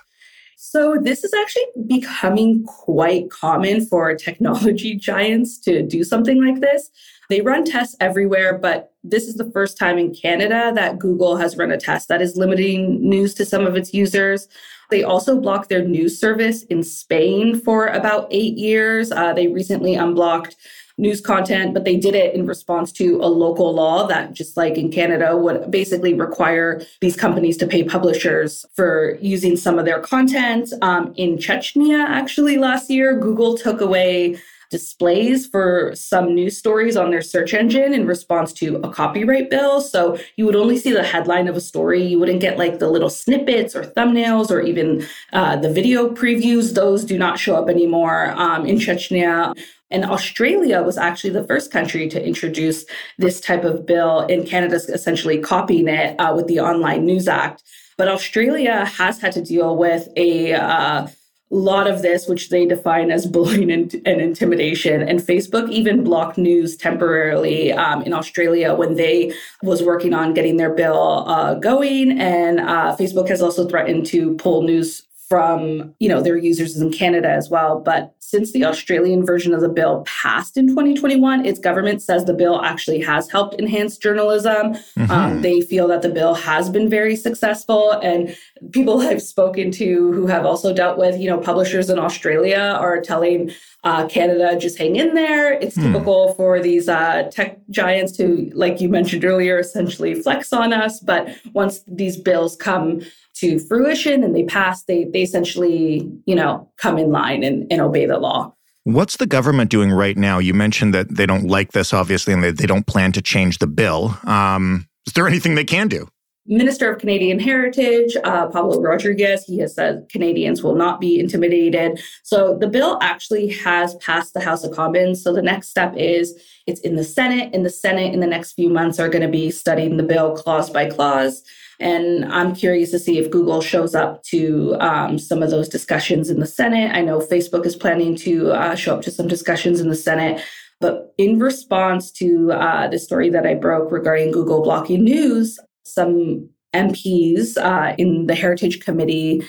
So, 0.56 0.96
this 1.02 1.24
is 1.24 1.34
actually 1.34 1.66
becoming 1.86 2.64
quite 2.64 3.30
common 3.30 3.84
for 3.84 4.14
technology 4.14 4.94
giants 5.10 5.58
to 5.60 5.82
do 5.82 6.04
something 6.04 6.42
like 6.42 6.60
this. 6.60 6.90
They 7.28 7.40
run 7.40 7.64
tests 7.64 7.96
everywhere, 7.98 8.58
but 8.58 8.92
this 9.02 9.26
is 9.26 9.34
the 9.34 9.50
first 9.50 9.76
time 9.76 9.98
in 9.98 10.14
Canada 10.14 10.72
that 10.74 10.98
Google 10.98 11.36
has 11.36 11.56
run 11.56 11.72
a 11.72 11.78
test 11.78 12.08
that 12.08 12.22
is 12.22 12.36
limiting 12.36 13.06
news 13.08 13.34
to 13.34 13.44
some 13.44 13.66
of 13.66 13.76
its 13.76 13.92
users. 13.92 14.48
They 14.90 15.02
also 15.02 15.40
blocked 15.40 15.68
their 15.68 15.82
news 15.82 16.20
service 16.20 16.64
in 16.64 16.82
Spain 16.82 17.58
for 17.58 17.86
about 17.86 18.28
eight 18.30 18.58
years. 18.58 19.10
Uh, 19.10 19.32
they 19.32 19.48
recently 19.48 19.94
unblocked 19.94 20.56
news 21.02 21.21
content, 21.21 21.75
but 21.75 21.85
they 21.85 21.97
did 21.97 22.14
it 22.14 22.35
in 22.35 22.47
response 22.47 22.92
to 22.92 23.16
a 23.16 23.26
local 23.26 23.75
law 23.75 24.06
that, 24.06 24.32
just 24.32 24.56
like 24.56 24.78
in 24.78 24.90
Canada, 24.90 25.37
would 25.37 25.71
basically 25.71 26.14
require 26.14 26.80
these 27.00 27.16
companies 27.16 27.56
to 27.59 27.66
pay 27.66 27.82
publishers 27.82 28.64
for 28.75 29.18
using 29.21 29.56
some 29.56 29.78
of 29.78 29.85
their 29.85 30.00
content. 30.00 30.73
Um, 30.80 31.12
in 31.16 31.37
Czechia, 31.37 32.04
actually, 32.06 32.56
last 32.56 32.88
year, 32.88 33.18
Google 33.18 33.59
took 33.59 33.80
away 33.80 34.38
displays 34.73 35.47
for 35.47 35.92
some 35.94 36.35
news 36.35 36.56
stories 36.56 36.97
on 36.97 37.11
their 37.11 37.21
search 37.21 37.52
engine 37.52 37.92
in 37.92 38.06
response 38.06 38.54
to 38.54 38.76
a 38.76 38.88
copyright 38.90 39.50
bill. 39.50 39.82
So 39.82 40.18
you 40.37 40.47
would 40.47 40.56
only 40.56 40.78
see 40.78 40.92
the 40.92 41.02
headline 41.02 41.47
of 41.47 41.56
a 41.56 41.61
story. 41.61 42.02
You 42.02 42.18
wouldn't 42.18 42.40
get 42.40 42.56
like 42.56 42.78
the 42.78 42.88
little 42.88 43.11
snippets 43.11 43.76
or 43.76 43.85
thumbnails 43.85 44.50
or 44.50 44.62
even 44.62 45.06
uh, 45.35 45.56
the 45.56 45.71
video 45.71 46.09
previews. 46.09 46.75
Those 46.75 47.04
do 47.04 47.18
not 47.18 47.38
show 47.38 47.54
up 47.54 47.68
anymore 47.68 48.32
um, 48.38 48.64
in 48.64 48.76
Czechia. 48.78 49.54
And 49.92 50.04
Australia 50.04 50.82
was 50.82 50.99
actually 50.99 51.30
the 51.30 51.46
first 51.46 51.70
country 51.70 52.08
to 52.08 52.25
introduce 52.25 52.84
this 53.18 53.40
type 53.40 53.64
of 53.64 53.87
bill, 53.87 54.20
and 54.20 54.46
Canada's 54.46 54.88
essentially 54.88 55.38
copying 55.38 55.88
it 55.88 56.16
uh, 56.18 56.32
with 56.34 56.46
the 56.46 56.61
Online 56.61 57.04
News 57.04 57.28
Act. 57.28 57.62
But 57.99 58.08
Australia 58.08 58.87
has 58.87 59.20
had 59.20 59.32
to 59.32 59.42
deal 59.42 59.76
with 59.76 60.08
a 60.16 60.54
uh, 60.54 61.06
lot 61.52 61.87
of 61.87 62.00
this, 62.00 62.26
which 62.26 62.49
they 62.49 62.64
define 62.64 63.11
as 63.11 63.26
bullying 63.26 63.70
and, 63.70 63.94
and, 64.06 64.20
intimidation. 64.20 65.02
And 65.02 65.20
Facebook 65.20 65.70
even 65.70 66.02
blocked 66.02 66.38
news 66.38 66.76
temporarily 66.76 67.72
um, 67.72 68.02
in 68.02 68.14
Australia 68.14 68.75
when 68.75 68.94
they 68.94 69.34
was 69.62 69.82
working 69.82 70.14
on 70.14 70.32
getting 70.32 70.56
their 70.56 70.75
bill 70.75 71.28
uh, 71.28 71.54
going. 71.54 72.18
And 72.18 72.58
uh, 72.58 72.96
Facebook 72.99 73.28
has 73.28 73.42
also 73.42 73.68
threatened 73.68 74.06
to 74.06 74.34
pull 74.37 74.62
news 74.62 75.02
from 75.32 75.94
you 75.98 76.10
know 76.10 76.20
their 76.20 76.36
users 76.36 76.76
in 76.78 76.92
Canada 76.92 77.30
as 77.30 77.48
well. 77.48 77.80
But 77.80 78.14
since 78.18 78.52
the 78.52 78.66
Australian 78.66 79.24
version 79.24 79.54
of 79.54 79.62
the 79.62 79.68
bill 79.70 80.04
passed 80.04 80.58
in 80.58 80.68
2021, 80.68 81.46
its 81.46 81.58
government 81.58 82.02
says 82.02 82.26
the 82.26 82.34
bill 82.34 82.60
actually 82.60 83.00
has 83.00 83.30
helped 83.30 83.58
enhance 83.58 83.96
journalism. 83.96 84.74
Mm-hmm. 84.74 85.10
Um, 85.10 85.40
they 85.40 85.62
feel 85.62 85.88
that 85.88 86.02
the 86.02 86.10
bill 86.10 86.34
has 86.34 86.68
been 86.68 86.90
very 86.90 87.16
successful, 87.16 87.92
and 88.02 88.36
people 88.72 89.00
I've 89.08 89.22
spoken 89.22 89.70
to 89.70 90.12
who 90.12 90.26
have 90.26 90.44
also 90.44 90.74
dealt 90.74 90.98
with 90.98 91.18
you 91.18 91.30
know 91.30 91.38
publishers 91.38 91.88
in 91.88 91.98
Australia 91.98 92.76
are 92.78 93.00
telling 93.00 93.52
uh, 93.84 94.06
Canada 94.08 94.58
just 94.58 94.76
hang 94.76 94.96
in 94.96 95.14
there. 95.14 95.54
It's 95.54 95.78
mm. 95.78 95.90
typical 95.90 96.34
for 96.34 96.60
these 96.60 96.90
uh, 96.90 97.30
tech 97.32 97.58
giants 97.70 98.14
to, 98.18 98.50
like 98.54 98.82
you 98.82 98.90
mentioned 98.90 99.24
earlier, 99.24 99.58
essentially 99.58 100.14
flex 100.14 100.52
on 100.52 100.74
us. 100.74 101.00
But 101.00 101.34
once 101.54 101.80
these 101.86 102.18
bills 102.18 102.54
come 102.54 103.00
to 103.42 103.58
fruition 103.58 104.25
and 104.25 104.34
they 104.34 104.44
pass, 104.44 104.84
they 104.84 105.04
they 105.04 105.22
essentially, 105.22 106.11
you 106.26 106.34
know, 106.34 106.70
come 106.78 106.96
in 106.96 107.11
line 107.11 107.42
and, 107.42 107.70
and 107.70 107.80
obey 107.80 108.06
the 108.06 108.18
law. 108.18 108.54
What's 108.84 109.18
the 109.18 109.26
government 109.26 109.70
doing 109.70 109.92
right 109.92 110.16
now? 110.16 110.38
You 110.38 110.54
mentioned 110.54 110.92
that 110.94 111.14
they 111.14 111.26
don't 111.26 111.46
like 111.46 111.72
this, 111.72 111.92
obviously, 111.92 112.32
and 112.32 112.42
they, 112.42 112.50
they 112.50 112.66
don't 112.66 112.87
plan 112.87 113.12
to 113.12 113.22
change 113.22 113.58
the 113.58 113.68
bill. 113.68 114.18
Um, 114.25 114.88
is 115.06 115.12
there 115.12 115.28
anything 115.28 115.54
they 115.54 115.64
can 115.64 115.88
do? 115.88 116.08
Minister 116.46 116.92
of 116.92 116.99
Canadian 116.99 117.38
Heritage, 117.38 118.16
uh, 118.25 118.49
Pablo 118.49 118.80
Rodriguez, 118.80 119.44
he 119.44 119.58
has 119.58 119.76
said 119.76 120.08
Canadians 120.11 120.61
will 120.64 120.75
not 120.75 121.00
be 121.00 121.20
intimidated. 121.20 122.00
So 122.25 122.58
the 122.58 122.66
bill 122.66 122.99
actually 123.00 123.50
has 123.50 123.94
passed 123.96 124.34
the 124.34 124.40
House 124.40 124.64
of 124.64 124.72
Commons. 124.72 125.22
So 125.22 125.32
the 125.32 125.42
next 125.42 125.68
step 125.68 125.94
is 125.96 126.34
it's 126.66 126.80
in 126.80 126.96
the 126.96 127.04
Senate. 127.04 127.54
In 127.54 127.62
the 127.62 127.70
Senate, 127.70 128.12
in 128.12 128.18
the 128.18 128.26
next 128.26 128.54
few 128.54 128.68
months, 128.68 128.99
are 128.99 129.08
going 129.08 129.22
to 129.22 129.28
be 129.28 129.52
studying 129.52 129.96
the 129.96 130.02
bill 130.02 130.37
clause 130.37 130.68
by 130.68 130.90
clause. 130.90 131.44
And 131.82 132.24
I'm 132.32 132.54
curious 132.54 132.92
to 132.92 132.98
see 132.98 133.18
if 133.18 133.30
Google 133.30 133.60
shows 133.60 133.94
up 133.94 134.22
to 134.24 134.76
um, 134.78 135.18
some 135.18 135.42
of 135.42 135.50
those 135.50 135.68
discussions 135.68 136.30
in 136.30 136.38
the 136.38 136.46
Senate. 136.46 136.92
I 136.94 137.02
know 137.02 137.18
Facebook 137.18 137.66
is 137.66 137.74
planning 137.74 138.14
to 138.18 138.52
uh, 138.52 138.76
show 138.76 138.94
up 138.94 139.02
to 139.02 139.10
some 139.10 139.26
discussions 139.26 139.80
in 139.80 139.88
the 139.88 139.96
Senate. 139.96 140.40
But 140.80 141.12
in 141.18 141.40
response 141.40 142.12
to 142.12 142.52
uh, 142.52 142.88
the 142.88 142.98
story 142.98 143.30
that 143.30 143.46
I 143.46 143.54
broke 143.54 143.90
regarding 143.90 144.30
Google 144.30 144.62
blocking 144.62 145.02
news, 145.02 145.58
some 145.84 146.48
MPs 146.72 147.56
uh, 147.56 147.94
in 147.98 148.26
the 148.26 148.34
Heritage 148.34 148.84
Committee 148.84 149.42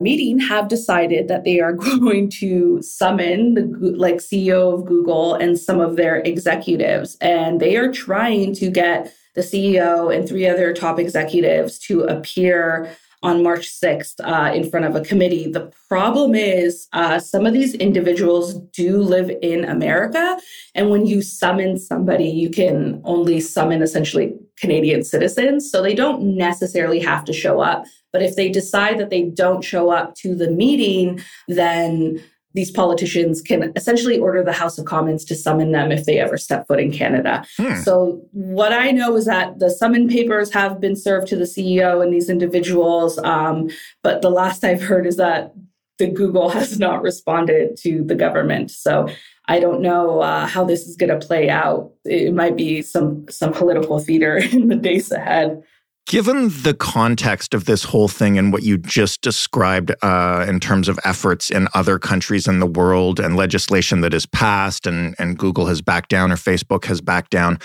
meeting 0.00 0.38
have 0.38 0.68
decided 0.68 1.26
that 1.26 1.44
they 1.44 1.60
are 1.60 1.72
going 2.00 2.30
to 2.38 2.80
summon 2.82 3.54
the 3.54 3.62
like 3.96 4.16
CEO 4.16 4.74
of 4.74 4.84
Google 4.84 5.34
and 5.34 5.58
some 5.58 5.80
of 5.80 5.96
their 5.96 6.16
executives 6.20 7.16
and 7.20 7.60
they 7.60 7.76
are 7.76 7.92
trying 7.92 8.54
to 8.54 8.70
get 8.70 9.12
the 9.34 9.40
CEO 9.40 10.14
and 10.14 10.28
three 10.28 10.46
other 10.46 10.72
top 10.72 10.98
executives 10.98 11.78
to 11.80 12.02
appear 12.02 12.96
on 13.24 13.42
March 13.42 13.70
6th 13.70 14.16
uh, 14.22 14.52
in 14.54 14.70
front 14.70 14.84
of 14.84 14.94
a 14.94 15.00
committee. 15.00 15.50
The 15.50 15.72
problem 15.88 16.34
is 16.34 16.86
uh, 16.92 17.18
some 17.18 17.46
of 17.46 17.54
these 17.54 17.74
individuals 17.74 18.54
do 18.54 18.98
live 18.98 19.30
in 19.40 19.64
America. 19.64 20.38
And 20.74 20.90
when 20.90 21.06
you 21.06 21.22
summon 21.22 21.78
somebody, 21.78 22.26
you 22.26 22.50
can 22.50 23.00
only 23.04 23.40
summon 23.40 23.82
essentially 23.82 24.34
Canadian 24.58 25.04
citizens. 25.04 25.70
So 25.70 25.82
they 25.82 25.94
don't 25.94 26.36
necessarily 26.36 27.00
have 27.00 27.24
to 27.24 27.32
show 27.32 27.60
up. 27.60 27.86
But 28.12 28.22
if 28.22 28.36
they 28.36 28.50
decide 28.50 28.98
that 28.98 29.10
they 29.10 29.22
don't 29.22 29.64
show 29.64 29.90
up 29.90 30.14
to 30.16 30.34
the 30.34 30.50
meeting, 30.50 31.20
then 31.48 32.22
these 32.54 32.70
politicians 32.70 33.42
can 33.42 33.72
essentially 33.76 34.18
order 34.18 34.42
the 34.42 34.52
House 34.52 34.78
of 34.78 34.84
Commons 34.84 35.24
to 35.26 35.34
summon 35.34 35.72
them 35.72 35.90
if 35.90 36.06
they 36.06 36.18
ever 36.18 36.38
step 36.38 36.66
foot 36.66 36.80
in 36.80 36.92
Canada. 36.92 37.44
Hmm. 37.56 37.80
So, 37.82 38.22
what 38.30 38.72
I 38.72 38.92
know 38.92 39.16
is 39.16 39.26
that 39.26 39.58
the 39.58 39.70
summon 39.70 40.08
papers 40.08 40.52
have 40.52 40.80
been 40.80 40.96
served 40.96 41.26
to 41.28 41.36
the 41.36 41.44
CEO 41.44 42.02
and 42.02 42.12
these 42.12 42.30
individuals. 42.30 43.18
Um, 43.18 43.70
but 44.02 44.22
the 44.22 44.30
last 44.30 44.64
I've 44.64 44.82
heard 44.82 45.06
is 45.06 45.16
that 45.16 45.52
the 45.98 46.06
Google 46.06 46.48
has 46.58 46.78
not 46.78 47.02
responded 47.02 47.76
to 47.82 48.04
the 48.04 48.14
government. 48.14 48.70
So, 48.70 49.08
I 49.46 49.60
don't 49.60 49.82
know 49.82 50.20
uh, 50.20 50.46
how 50.46 50.64
this 50.64 50.86
is 50.86 50.96
going 50.96 51.18
to 51.18 51.26
play 51.26 51.50
out. 51.50 51.92
It 52.04 52.32
might 52.32 52.56
be 52.56 52.82
some 52.82 53.26
some 53.28 53.52
political 53.52 53.98
theater 53.98 54.36
in 54.52 54.68
the 54.68 54.76
days 54.76 55.10
ahead. 55.10 55.62
Given 56.06 56.50
the 56.50 56.74
context 56.74 57.54
of 57.54 57.64
this 57.64 57.82
whole 57.82 58.08
thing 58.08 58.36
and 58.38 58.52
what 58.52 58.62
you 58.62 58.76
just 58.76 59.22
described 59.22 59.90
uh, 60.02 60.44
in 60.46 60.60
terms 60.60 60.86
of 60.86 60.98
efforts 61.02 61.50
in 61.50 61.66
other 61.72 61.98
countries 61.98 62.46
in 62.46 62.58
the 62.60 62.66
world 62.66 63.18
and 63.18 63.36
legislation 63.36 64.02
that 64.02 64.12
is 64.12 64.26
passed 64.26 64.86
and, 64.86 65.14
and 65.18 65.38
Google 65.38 65.64
has 65.64 65.80
backed 65.80 66.10
down 66.10 66.30
or 66.30 66.36
Facebook 66.36 66.84
has 66.84 67.00
backed 67.00 67.30
down, 67.30 67.58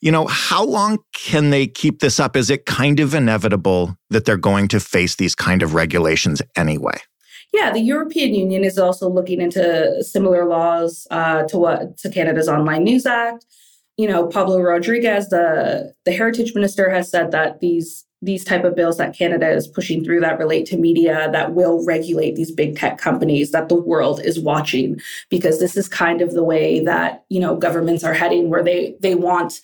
you 0.00 0.10
know, 0.10 0.26
how 0.26 0.64
long 0.64 0.98
can 1.14 1.50
they 1.50 1.68
keep 1.68 2.00
this 2.00 2.18
up? 2.18 2.34
Is 2.34 2.50
it 2.50 2.66
kind 2.66 2.98
of 2.98 3.14
inevitable 3.14 3.96
that 4.10 4.24
they're 4.24 4.36
going 4.36 4.66
to 4.68 4.80
face 4.80 5.14
these 5.14 5.36
kind 5.36 5.62
of 5.62 5.74
regulations 5.74 6.42
anyway? 6.56 6.96
Yeah, 7.52 7.70
the 7.70 7.80
European 7.80 8.34
Union 8.34 8.64
is 8.64 8.76
also 8.76 9.08
looking 9.08 9.40
into 9.40 10.02
similar 10.02 10.44
laws 10.46 11.06
uh, 11.12 11.44
to 11.44 11.56
what 11.58 11.96
to 11.98 12.10
Canada's 12.10 12.48
Online 12.48 12.82
News 12.82 13.06
Act 13.06 13.46
you 13.96 14.08
know, 14.08 14.26
Pablo 14.26 14.60
Rodriguez, 14.60 15.28
the 15.28 15.94
the 16.04 16.12
heritage 16.12 16.54
minister, 16.54 16.90
has 16.90 17.10
said 17.10 17.30
that 17.30 17.60
these 17.60 18.04
these 18.22 18.44
type 18.44 18.64
of 18.64 18.74
bills 18.74 18.96
that 18.96 19.16
Canada 19.16 19.50
is 19.50 19.68
pushing 19.68 20.02
through 20.02 20.20
that 20.20 20.38
relate 20.38 20.64
to 20.66 20.78
media 20.78 21.28
that 21.32 21.54
will 21.54 21.84
regulate 21.84 22.36
these 22.36 22.50
big 22.50 22.76
tech 22.76 22.96
companies 22.96 23.50
that 23.50 23.68
the 23.68 23.74
world 23.74 24.20
is 24.24 24.40
watching. 24.40 24.98
Because 25.28 25.60
this 25.60 25.76
is 25.76 25.88
kind 25.88 26.22
of 26.22 26.32
the 26.32 26.44
way 26.44 26.80
that 26.80 27.24
you 27.28 27.40
know 27.40 27.56
governments 27.56 28.02
are 28.02 28.14
heading 28.14 28.50
where 28.50 28.62
they 28.62 28.96
they 29.00 29.14
want 29.14 29.60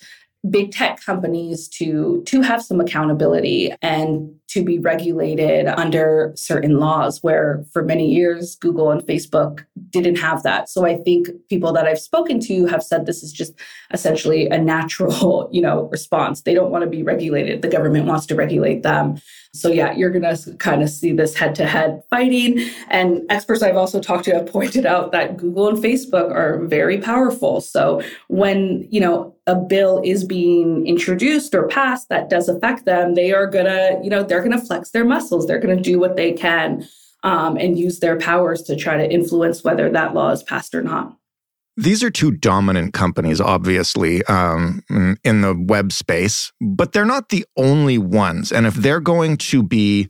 big 0.49 0.71
tech 0.71 0.99
companies 1.05 1.67
to 1.67 2.23
to 2.25 2.41
have 2.41 2.63
some 2.63 2.79
accountability 2.81 3.71
and 3.81 4.33
to 4.51 4.63
be 4.63 4.79
regulated 4.79 5.65
under 5.67 6.33
certain 6.35 6.77
laws 6.77 7.23
where 7.23 7.63
for 7.71 7.83
many 7.83 8.11
years 8.11 8.55
Google 8.55 8.91
and 8.91 9.01
Facebook 9.01 9.65
didn't 9.89 10.17
have 10.17 10.43
that. 10.43 10.69
So 10.69 10.85
I 10.85 10.97
think 10.97 11.29
people 11.49 11.71
that 11.71 11.85
I've 11.85 11.99
spoken 11.99 12.41
to 12.41 12.65
have 12.65 12.83
said 12.83 13.05
this 13.05 13.23
is 13.23 13.31
just 13.31 13.53
essentially 13.93 14.47
a 14.47 14.57
natural, 14.57 15.49
you 15.53 15.61
know, 15.61 15.83
response. 15.83 16.41
They 16.41 16.53
don't 16.53 16.71
want 16.71 16.83
to 16.83 16.89
be 16.89 17.01
regulated. 17.01 17.61
The 17.61 17.69
government 17.69 18.07
wants 18.07 18.25
to 18.27 18.35
regulate 18.35 18.83
them. 18.83 19.21
So 19.53 19.69
yeah, 19.69 19.93
you're 19.93 20.09
going 20.09 20.35
to 20.35 20.55
kind 20.57 20.81
of 20.81 20.89
see 20.89 21.11
this 21.11 21.35
head-to-head 21.35 22.03
fighting 22.09 22.69
and 22.89 23.21
experts 23.29 23.61
I've 23.61 23.75
also 23.75 23.99
talked 23.99 24.25
to 24.25 24.33
have 24.33 24.47
pointed 24.51 24.85
out 24.85 25.11
that 25.11 25.37
Google 25.37 25.69
and 25.69 25.77
Facebook 25.77 26.31
are 26.31 26.65
very 26.65 26.97
powerful. 26.99 27.61
So 27.61 28.01
when, 28.27 28.87
you 28.89 28.99
know, 28.99 29.35
a 29.47 29.55
bill 29.55 30.01
is 30.03 30.23
being 30.23 30.85
introduced 30.85 31.53
or 31.53 31.67
passed 31.67 32.09
that 32.09 32.29
does 32.29 32.47
affect 32.47 32.85
them, 32.85 33.15
they 33.15 33.33
are 33.33 33.47
going 33.47 33.65
to, 33.65 33.99
you 34.03 34.09
know, 34.09 34.23
they're 34.23 34.40
going 34.43 34.59
to 34.59 34.65
flex 34.65 34.91
their 34.91 35.05
muscles. 35.05 35.47
They're 35.47 35.59
going 35.59 35.75
to 35.75 35.83
do 35.83 35.99
what 35.99 36.15
they 36.15 36.33
can 36.33 36.87
um, 37.23 37.57
and 37.57 37.77
use 37.77 37.99
their 37.99 38.19
powers 38.19 38.61
to 38.63 38.75
try 38.75 38.97
to 38.97 39.11
influence 39.11 39.63
whether 39.63 39.89
that 39.89 40.13
law 40.13 40.31
is 40.31 40.43
passed 40.43 40.75
or 40.75 40.81
not. 40.81 41.17
These 41.77 42.03
are 42.03 42.11
two 42.11 42.31
dominant 42.31 42.93
companies, 42.93 43.39
obviously, 43.39 44.23
um, 44.25 44.83
in 45.23 45.41
the 45.41 45.55
web 45.57 45.93
space, 45.93 46.51
but 46.59 46.91
they're 46.91 47.05
not 47.05 47.29
the 47.29 47.45
only 47.57 47.97
ones. 47.97 48.51
And 48.51 48.67
if 48.67 48.75
they're 48.75 48.99
going 48.99 49.37
to 49.37 49.63
be 49.63 50.09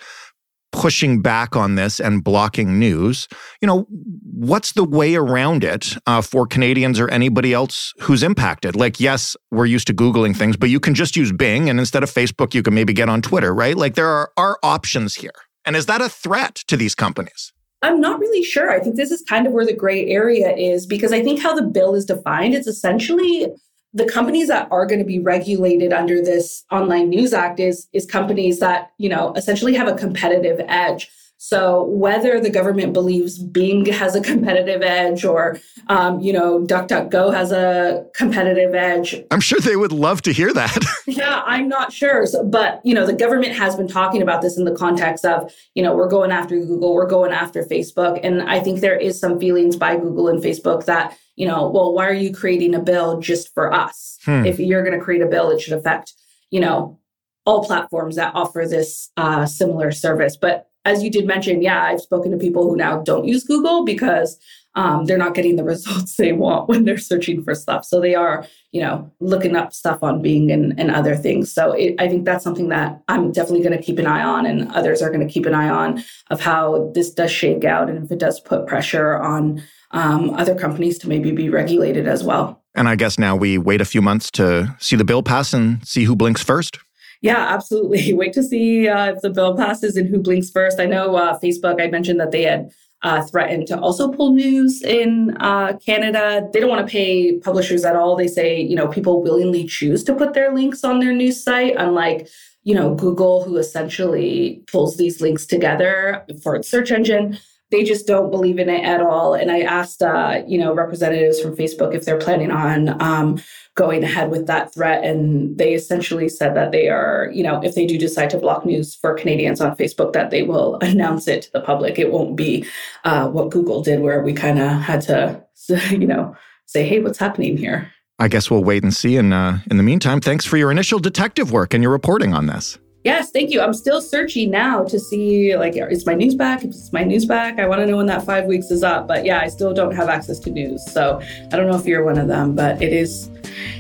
pushing 0.71 1.21
back 1.21 1.55
on 1.55 1.75
this 1.75 1.99
and 1.99 2.23
blocking 2.23 2.79
news, 2.79 3.27
you 3.61 3.67
know, 3.67 3.85
what's 4.23 4.73
the 4.73 4.83
way 4.83 5.15
around 5.15 5.63
it 5.63 5.97
uh, 6.07 6.21
for 6.21 6.47
Canadians 6.47 6.99
or 6.99 7.09
anybody 7.09 7.53
else 7.53 7.93
who's 8.01 8.23
impacted? 8.23 8.75
Like, 8.75 8.99
yes, 8.99 9.35
we're 9.51 9.65
used 9.65 9.87
to 9.87 9.93
Googling 9.93 10.35
things, 10.35 10.57
but 10.57 10.69
you 10.69 10.79
can 10.79 10.95
just 10.95 11.15
use 11.15 11.31
Bing, 11.31 11.69
and 11.69 11.79
instead 11.79 12.03
of 12.03 12.11
Facebook, 12.11 12.53
you 12.53 12.63
can 12.63 12.73
maybe 12.73 12.93
get 12.93 13.09
on 13.09 13.21
Twitter, 13.21 13.53
right? 13.53 13.75
Like, 13.75 13.95
there 13.95 14.07
are, 14.07 14.31
are 14.37 14.57
options 14.63 15.15
here. 15.15 15.31
And 15.65 15.75
is 15.75 15.85
that 15.85 16.01
a 16.01 16.09
threat 16.09 16.55
to 16.67 16.77
these 16.77 16.95
companies? 16.95 17.53
I'm 17.83 17.99
not 17.99 18.19
really 18.19 18.43
sure. 18.43 18.69
I 18.69 18.79
think 18.79 18.95
this 18.95 19.11
is 19.11 19.23
kind 19.23 19.47
of 19.47 19.53
where 19.53 19.65
the 19.65 19.75
gray 19.75 20.05
area 20.07 20.55
is 20.55 20.85
because 20.85 21.11
I 21.11 21.23
think 21.23 21.41
how 21.41 21.55
the 21.55 21.63
bill 21.63 21.95
is 21.95 22.05
defined, 22.05 22.53
it's 22.53 22.67
essentially 22.67 23.47
the 23.93 24.05
companies 24.05 24.47
that 24.47 24.67
are 24.71 24.85
going 24.85 24.99
to 24.99 25.05
be 25.05 25.19
regulated 25.19 25.91
under 25.91 26.21
this 26.21 26.63
online 26.71 27.09
news 27.09 27.33
act 27.33 27.59
is 27.59 27.87
is 27.93 28.05
companies 28.05 28.59
that, 28.59 28.91
you 28.97 29.09
know, 29.09 29.33
essentially 29.35 29.73
have 29.73 29.87
a 29.87 29.95
competitive 29.95 30.61
edge. 30.67 31.09
So 31.43 31.85
whether 31.85 32.39
the 32.39 32.51
government 32.51 32.93
believes 32.93 33.39
Bing 33.39 33.87
has 33.87 34.15
a 34.15 34.21
competitive 34.21 34.83
edge 34.83 35.25
or, 35.25 35.59
um, 35.87 36.19
you 36.19 36.31
know, 36.31 36.59
DuckDuckGo 36.59 37.33
has 37.33 37.51
a 37.51 38.05
competitive 38.13 38.75
edge. 38.75 39.15
I'm 39.31 39.39
sure 39.39 39.59
they 39.59 39.75
would 39.75 39.91
love 39.91 40.21
to 40.21 40.33
hear 40.33 40.53
that. 40.53 40.77
yeah, 41.07 41.41
I'm 41.47 41.67
not 41.67 41.91
sure. 41.91 42.27
So, 42.27 42.43
but, 42.45 42.79
you 42.83 42.93
know, 42.93 43.07
the 43.07 43.13
government 43.13 43.53
has 43.53 43.75
been 43.75 43.87
talking 43.87 44.21
about 44.21 44.43
this 44.43 44.55
in 44.55 44.65
the 44.65 44.75
context 44.75 45.25
of, 45.25 45.51
you 45.73 45.81
know, 45.81 45.95
we're 45.95 46.07
going 46.07 46.31
after 46.31 46.59
Google, 46.59 46.93
we're 46.93 47.07
going 47.07 47.31
after 47.31 47.63
Facebook. 47.63 48.19
And 48.21 48.43
I 48.43 48.59
think 48.59 48.81
there 48.81 48.99
is 48.99 49.19
some 49.19 49.39
feelings 49.39 49.75
by 49.75 49.95
Google 49.97 50.27
and 50.27 50.43
Facebook 50.43 50.85
that, 50.85 51.17
you 51.37 51.47
know, 51.47 51.67
well, 51.71 51.91
why 51.91 52.05
are 52.05 52.13
you 52.13 52.31
creating 52.35 52.75
a 52.75 52.79
bill 52.79 53.19
just 53.19 53.51
for 53.55 53.73
us? 53.73 54.19
Hmm. 54.25 54.45
If 54.45 54.59
you're 54.59 54.83
going 54.83 54.97
to 54.97 55.03
create 55.03 55.23
a 55.23 55.27
bill, 55.27 55.49
it 55.49 55.59
should 55.59 55.73
affect, 55.73 56.13
you 56.51 56.59
know, 56.59 56.99
all 57.47 57.63
platforms 57.63 58.17
that 58.17 58.35
offer 58.35 58.67
this 58.69 59.09
uh, 59.17 59.47
similar 59.47 59.91
service. 59.91 60.37
But 60.37 60.67
as 60.85 61.03
you 61.03 61.11
did 61.11 61.27
mention, 61.27 61.61
yeah, 61.61 61.83
I've 61.83 62.01
spoken 62.01 62.31
to 62.31 62.37
people 62.37 62.69
who 62.69 62.75
now 62.75 63.01
don't 63.01 63.25
use 63.25 63.43
Google 63.43 63.85
because 63.85 64.37
um, 64.75 65.05
they're 65.05 65.17
not 65.17 65.33
getting 65.33 65.55
the 65.55 65.63
results 65.73 66.15
they 66.15 66.31
want 66.31 66.69
when 66.69 66.85
they're 66.85 66.97
searching 66.97 67.43
for 67.43 67.53
stuff. 67.53 67.85
So 67.85 67.99
they 67.99 68.15
are, 68.15 68.45
you 68.71 68.81
know, 68.81 69.11
looking 69.19 69.55
up 69.55 69.73
stuff 69.73 70.01
on 70.01 70.21
Bing 70.21 70.51
and, 70.51 70.79
and 70.79 70.91
other 70.91 71.15
things. 71.15 71.53
So 71.53 71.73
it, 71.73 71.95
I 71.99 72.07
think 72.07 72.25
that's 72.25 72.43
something 72.43 72.69
that 72.69 73.01
I'm 73.07 73.31
definitely 73.31 73.63
going 73.63 73.77
to 73.77 73.83
keep 73.83 73.99
an 73.99 74.07
eye 74.07 74.23
on, 74.23 74.45
and 74.45 74.71
others 74.71 75.01
are 75.01 75.09
going 75.09 75.25
to 75.25 75.31
keep 75.31 75.45
an 75.45 75.53
eye 75.53 75.69
on 75.69 76.03
of 76.29 76.39
how 76.39 76.91
this 76.95 77.13
does 77.13 77.31
shake 77.31 77.63
out 77.63 77.89
and 77.89 78.03
if 78.03 78.11
it 78.11 78.19
does 78.19 78.39
put 78.39 78.67
pressure 78.67 79.17
on 79.17 79.61
um, 79.91 80.31
other 80.31 80.55
companies 80.55 80.97
to 80.99 81.09
maybe 81.09 81.31
be 81.31 81.49
regulated 81.49 82.07
as 82.07 82.23
well. 82.23 82.61
And 82.73 82.87
I 82.87 82.95
guess 82.95 83.19
now 83.19 83.35
we 83.35 83.57
wait 83.57 83.81
a 83.81 83.85
few 83.85 84.01
months 84.01 84.31
to 84.31 84.73
see 84.79 84.95
the 84.95 85.03
bill 85.03 85.23
pass 85.23 85.53
and 85.53 85.85
see 85.85 86.05
who 86.05 86.15
blinks 86.15 86.41
first. 86.41 86.79
Yeah, 87.21 87.53
absolutely. 87.53 88.13
Wait 88.15 88.33
to 88.33 88.43
see 88.43 88.87
uh, 88.87 89.13
if 89.13 89.21
the 89.21 89.29
bill 89.29 89.55
passes 89.55 89.95
and 89.95 90.07
who 90.07 90.19
blinks 90.19 90.49
first. 90.49 90.79
I 90.79 90.85
know 90.85 91.15
uh, 91.15 91.39
Facebook, 91.39 91.81
I 91.81 91.87
mentioned 91.87 92.19
that 92.19 92.31
they 92.31 92.43
had 92.43 92.71
uh, 93.03 93.23
threatened 93.23 93.67
to 93.67 93.79
also 93.79 94.11
pull 94.11 94.33
news 94.33 94.83
in 94.83 95.35
uh, 95.39 95.77
Canada. 95.83 96.47
They 96.53 96.59
don't 96.59 96.69
want 96.69 96.85
to 96.85 96.91
pay 96.91 97.37
publishers 97.39 97.83
at 97.83 97.95
all. 97.95 98.15
They 98.15 98.27
say, 98.27 98.59
you 98.59 98.75
know, 98.75 98.87
people 98.87 99.23
willingly 99.23 99.65
choose 99.65 100.03
to 100.03 100.13
put 100.13 100.33
their 100.33 100.53
links 100.53 100.83
on 100.83 100.99
their 100.99 101.13
news 101.13 101.43
site, 101.43 101.75
unlike, 101.77 102.27
you 102.63 102.75
know, 102.75 102.93
Google, 102.93 103.43
who 103.43 103.57
essentially 103.57 104.63
pulls 104.67 104.97
these 104.97 105.19
links 105.19 105.47
together 105.47 106.25
for 106.43 106.55
its 106.55 106.69
search 106.69 106.91
engine 106.91 107.39
they 107.71 107.83
just 107.83 108.05
don't 108.05 108.29
believe 108.29 108.59
in 108.59 108.69
it 108.69 108.83
at 108.83 109.01
all. 109.01 109.33
And 109.33 109.49
I 109.49 109.61
asked, 109.61 110.03
uh, 110.03 110.43
you 110.45 110.57
know, 110.59 110.73
representatives 110.73 111.39
from 111.39 111.55
Facebook 111.55 111.95
if 111.95 112.05
they're 112.05 112.19
planning 112.19 112.51
on 112.51 113.01
um, 113.01 113.41
going 113.75 114.03
ahead 114.03 114.29
with 114.29 114.47
that 114.47 114.73
threat. 114.73 115.03
And 115.03 115.57
they 115.57 115.73
essentially 115.73 116.27
said 116.27 116.55
that 116.55 116.71
they 116.71 116.89
are, 116.89 117.29
you 117.33 117.43
know, 117.43 117.61
if 117.63 117.75
they 117.75 117.85
do 117.85 117.97
decide 117.97 118.29
to 118.31 118.37
block 118.37 118.65
news 118.65 118.95
for 118.95 119.13
Canadians 119.13 119.61
on 119.61 119.75
Facebook, 119.77 120.13
that 120.13 120.29
they 120.29 120.43
will 120.43 120.77
announce 120.81 121.27
it 121.27 121.43
to 121.43 121.51
the 121.53 121.61
public. 121.61 121.97
It 121.97 122.11
won't 122.11 122.35
be 122.35 122.65
uh, 123.03 123.29
what 123.29 123.49
Google 123.49 123.81
did, 123.81 124.01
where 124.01 124.21
we 124.21 124.33
kind 124.33 124.59
of 124.59 124.81
had 124.81 125.01
to, 125.01 125.43
you 125.89 126.07
know, 126.07 126.35
say, 126.65 126.85
hey, 126.85 126.99
what's 126.99 127.19
happening 127.19 127.57
here? 127.57 127.91
I 128.19 128.27
guess 128.27 128.51
we'll 128.51 128.63
wait 128.63 128.83
and 128.83 128.93
see. 128.93 129.17
And 129.17 129.33
uh, 129.33 129.57
in 129.69 129.77
the 129.77 129.83
meantime, 129.83 130.21
thanks 130.21 130.45
for 130.45 130.57
your 130.57 130.69
initial 130.69 130.99
detective 130.99 131.51
work 131.51 131.73
and 131.73 131.81
your 131.81 131.91
reporting 131.91 132.33
on 132.33 132.45
this. 132.45 132.77
Yes, 133.03 133.31
thank 133.31 133.49
you. 133.49 133.61
I'm 133.61 133.73
still 133.73 133.99
searching 133.99 134.51
now 134.51 134.83
to 134.83 134.99
see 134.99 135.55
like 135.57 135.75
is 135.75 136.05
my 136.05 136.13
news 136.13 136.35
back? 136.35 136.63
Is 136.63 136.93
my 136.93 137.03
news 137.03 137.25
back? 137.25 137.59
I 137.59 137.67
want 137.67 137.81
to 137.81 137.87
know 137.87 137.97
when 137.97 138.05
that 138.07 138.23
five 138.23 138.45
weeks 138.45 138.69
is 138.69 138.83
up. 138.83 139.07
But 139.07 139.25
yeah, 139.25 139.39
I 139.41 139.47
still 139.47 139.73
don't 139.73 139.95
have 139.95 140.07
access 140.07 140.37
to 140.39 140.51
news. 140.51 140.85
So 140.91 141.19
I 141.51 141.55
don't 141.55 141.67
know 141.67 141.77
if 141.77 141.85
you're 141.85 142.03
one 142.03 142.19
of 142.19 142.27
them, 142.27 142.55
but 142.55 142.81
it 142.81 142.93
is 142.93 143.29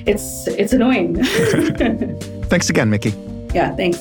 it's 0.07 0.47
it's 0.47 0.73
annoying. 0.73 1.23
thanks 2.45 2.69
again, 2.69 2.89
Mickey. 2.89 3.13
Yeah, 3.53 3.75
thanks. 3.75 3.99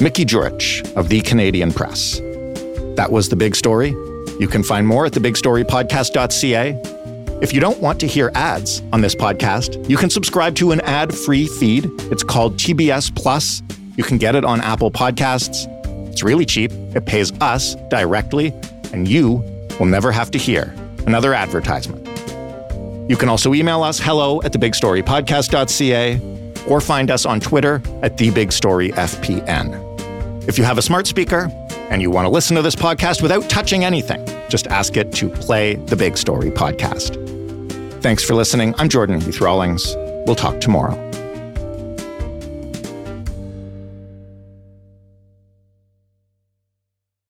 Mickey 0.00 0.24
Djuric 0.24 0.96
of 0.96 1.08
the 1.08 1.20
Canadian 1.22 1.72
Press. 1.72 2.20
That 2.96 3.08
was 3.10 3.28
the 3.28 3.36
big 3.36 3.56
story. 3.56 3.90
You 4.38 4.48
can 4.48 4.62
find 4.62 4.86
more 4.86 5.06
at 5.06 5.12
thebigstorypodcast.ca 5.12 6.99
if 7.42 7.52
you 7.54 7.60
don't 7.60 7.80
want 7.80 7.98
to 8.00 8.06
hear 8.06 8.30
ads 8.34 8.82
on 8.92 9.00
this 9.00 9.14
podcast, 9.14 9.88
you 9.88 9.96
can 9.96 10.10
subscribe 10.10 10.54
to 10.56 10.72
an 10.72 10.80
ad 10.82 11.14
free 11.14 11.46
feed. 11.46 11.90
It's 12.12 12.22
called 12.22 12.56
TBS 12.56 13.14
Plus. 13.16 13.62
You 13.96 14.04
can 14.04 14.18
get 14.18 14.34
it 14.34 14.44
on 14.44 14.60
Apple 14.60 14.90
Podcasts. 14.90 15.66
It's 16.08 16.22
really 16.22 16.44
cheap, 16.44 16.70
it 16.94 17.06
pays 17.06 17.32
us 17.40 17.76
directly, 17.88 18.52
and 18.92 19.08
you 19.08 19.42
will 19.78 19.86
never 19.86 20.12
have 20.12 20.30
to 20.32 20.38
hear 20.38 20.74
another 21.06 21.32
advertisement. 21.32 22.06
You 23.10 23.16
can 23.16 23.28
also 23.28 23.54
email 23.54 23.82
us 23.82 23.98
hello 23.98 24.42
at 24.42 24.52
thebigstorypodcast.ca 24.52 26.20
or 26.68 26.80
find 26.80 27.10
us 27.10 27.24
on 27.24 27.40
Twitter 27.40 27.76
at 28.02 28.16
thebigstoryfpn. 28.18 29.90
If 30.48 30.58
you 30.58 30.64
have 30.64 30.78
a 30.78 30.82
smart 30.82 31.06
speaker 31.06 31.50
and 31.90 32.02
you 32.02 32.10
want 32.10 32.26
to 32.26 32.30
listen 32.30 32.54
to 32.56 32.62
this 32.62 32.76
podcast 32.76 33.22
without 33.22 33.48
touching 33.48 33.84
anything, 33.84 34.24
just 34.48 34.66
ask 34.66 34.96
it 34.96 35.12
to 35.14 35.28
play 35.28 35.74
the 35.76 35.96
Big 35.96 36.16
Story 36.16 36.50
podcast. 36.50 37.29
Thanks 38.00 38.24
for 38.24 38.34
listening. 38.34 38.74
I'm 38.78 38.88
Jordan 38.88 39.20
Heath 39.20 39.42
Rawlings. 39.42 39.94
We'll 40.24 40.34
talk 40.34 40.58
tomorrow. 40.58 40.96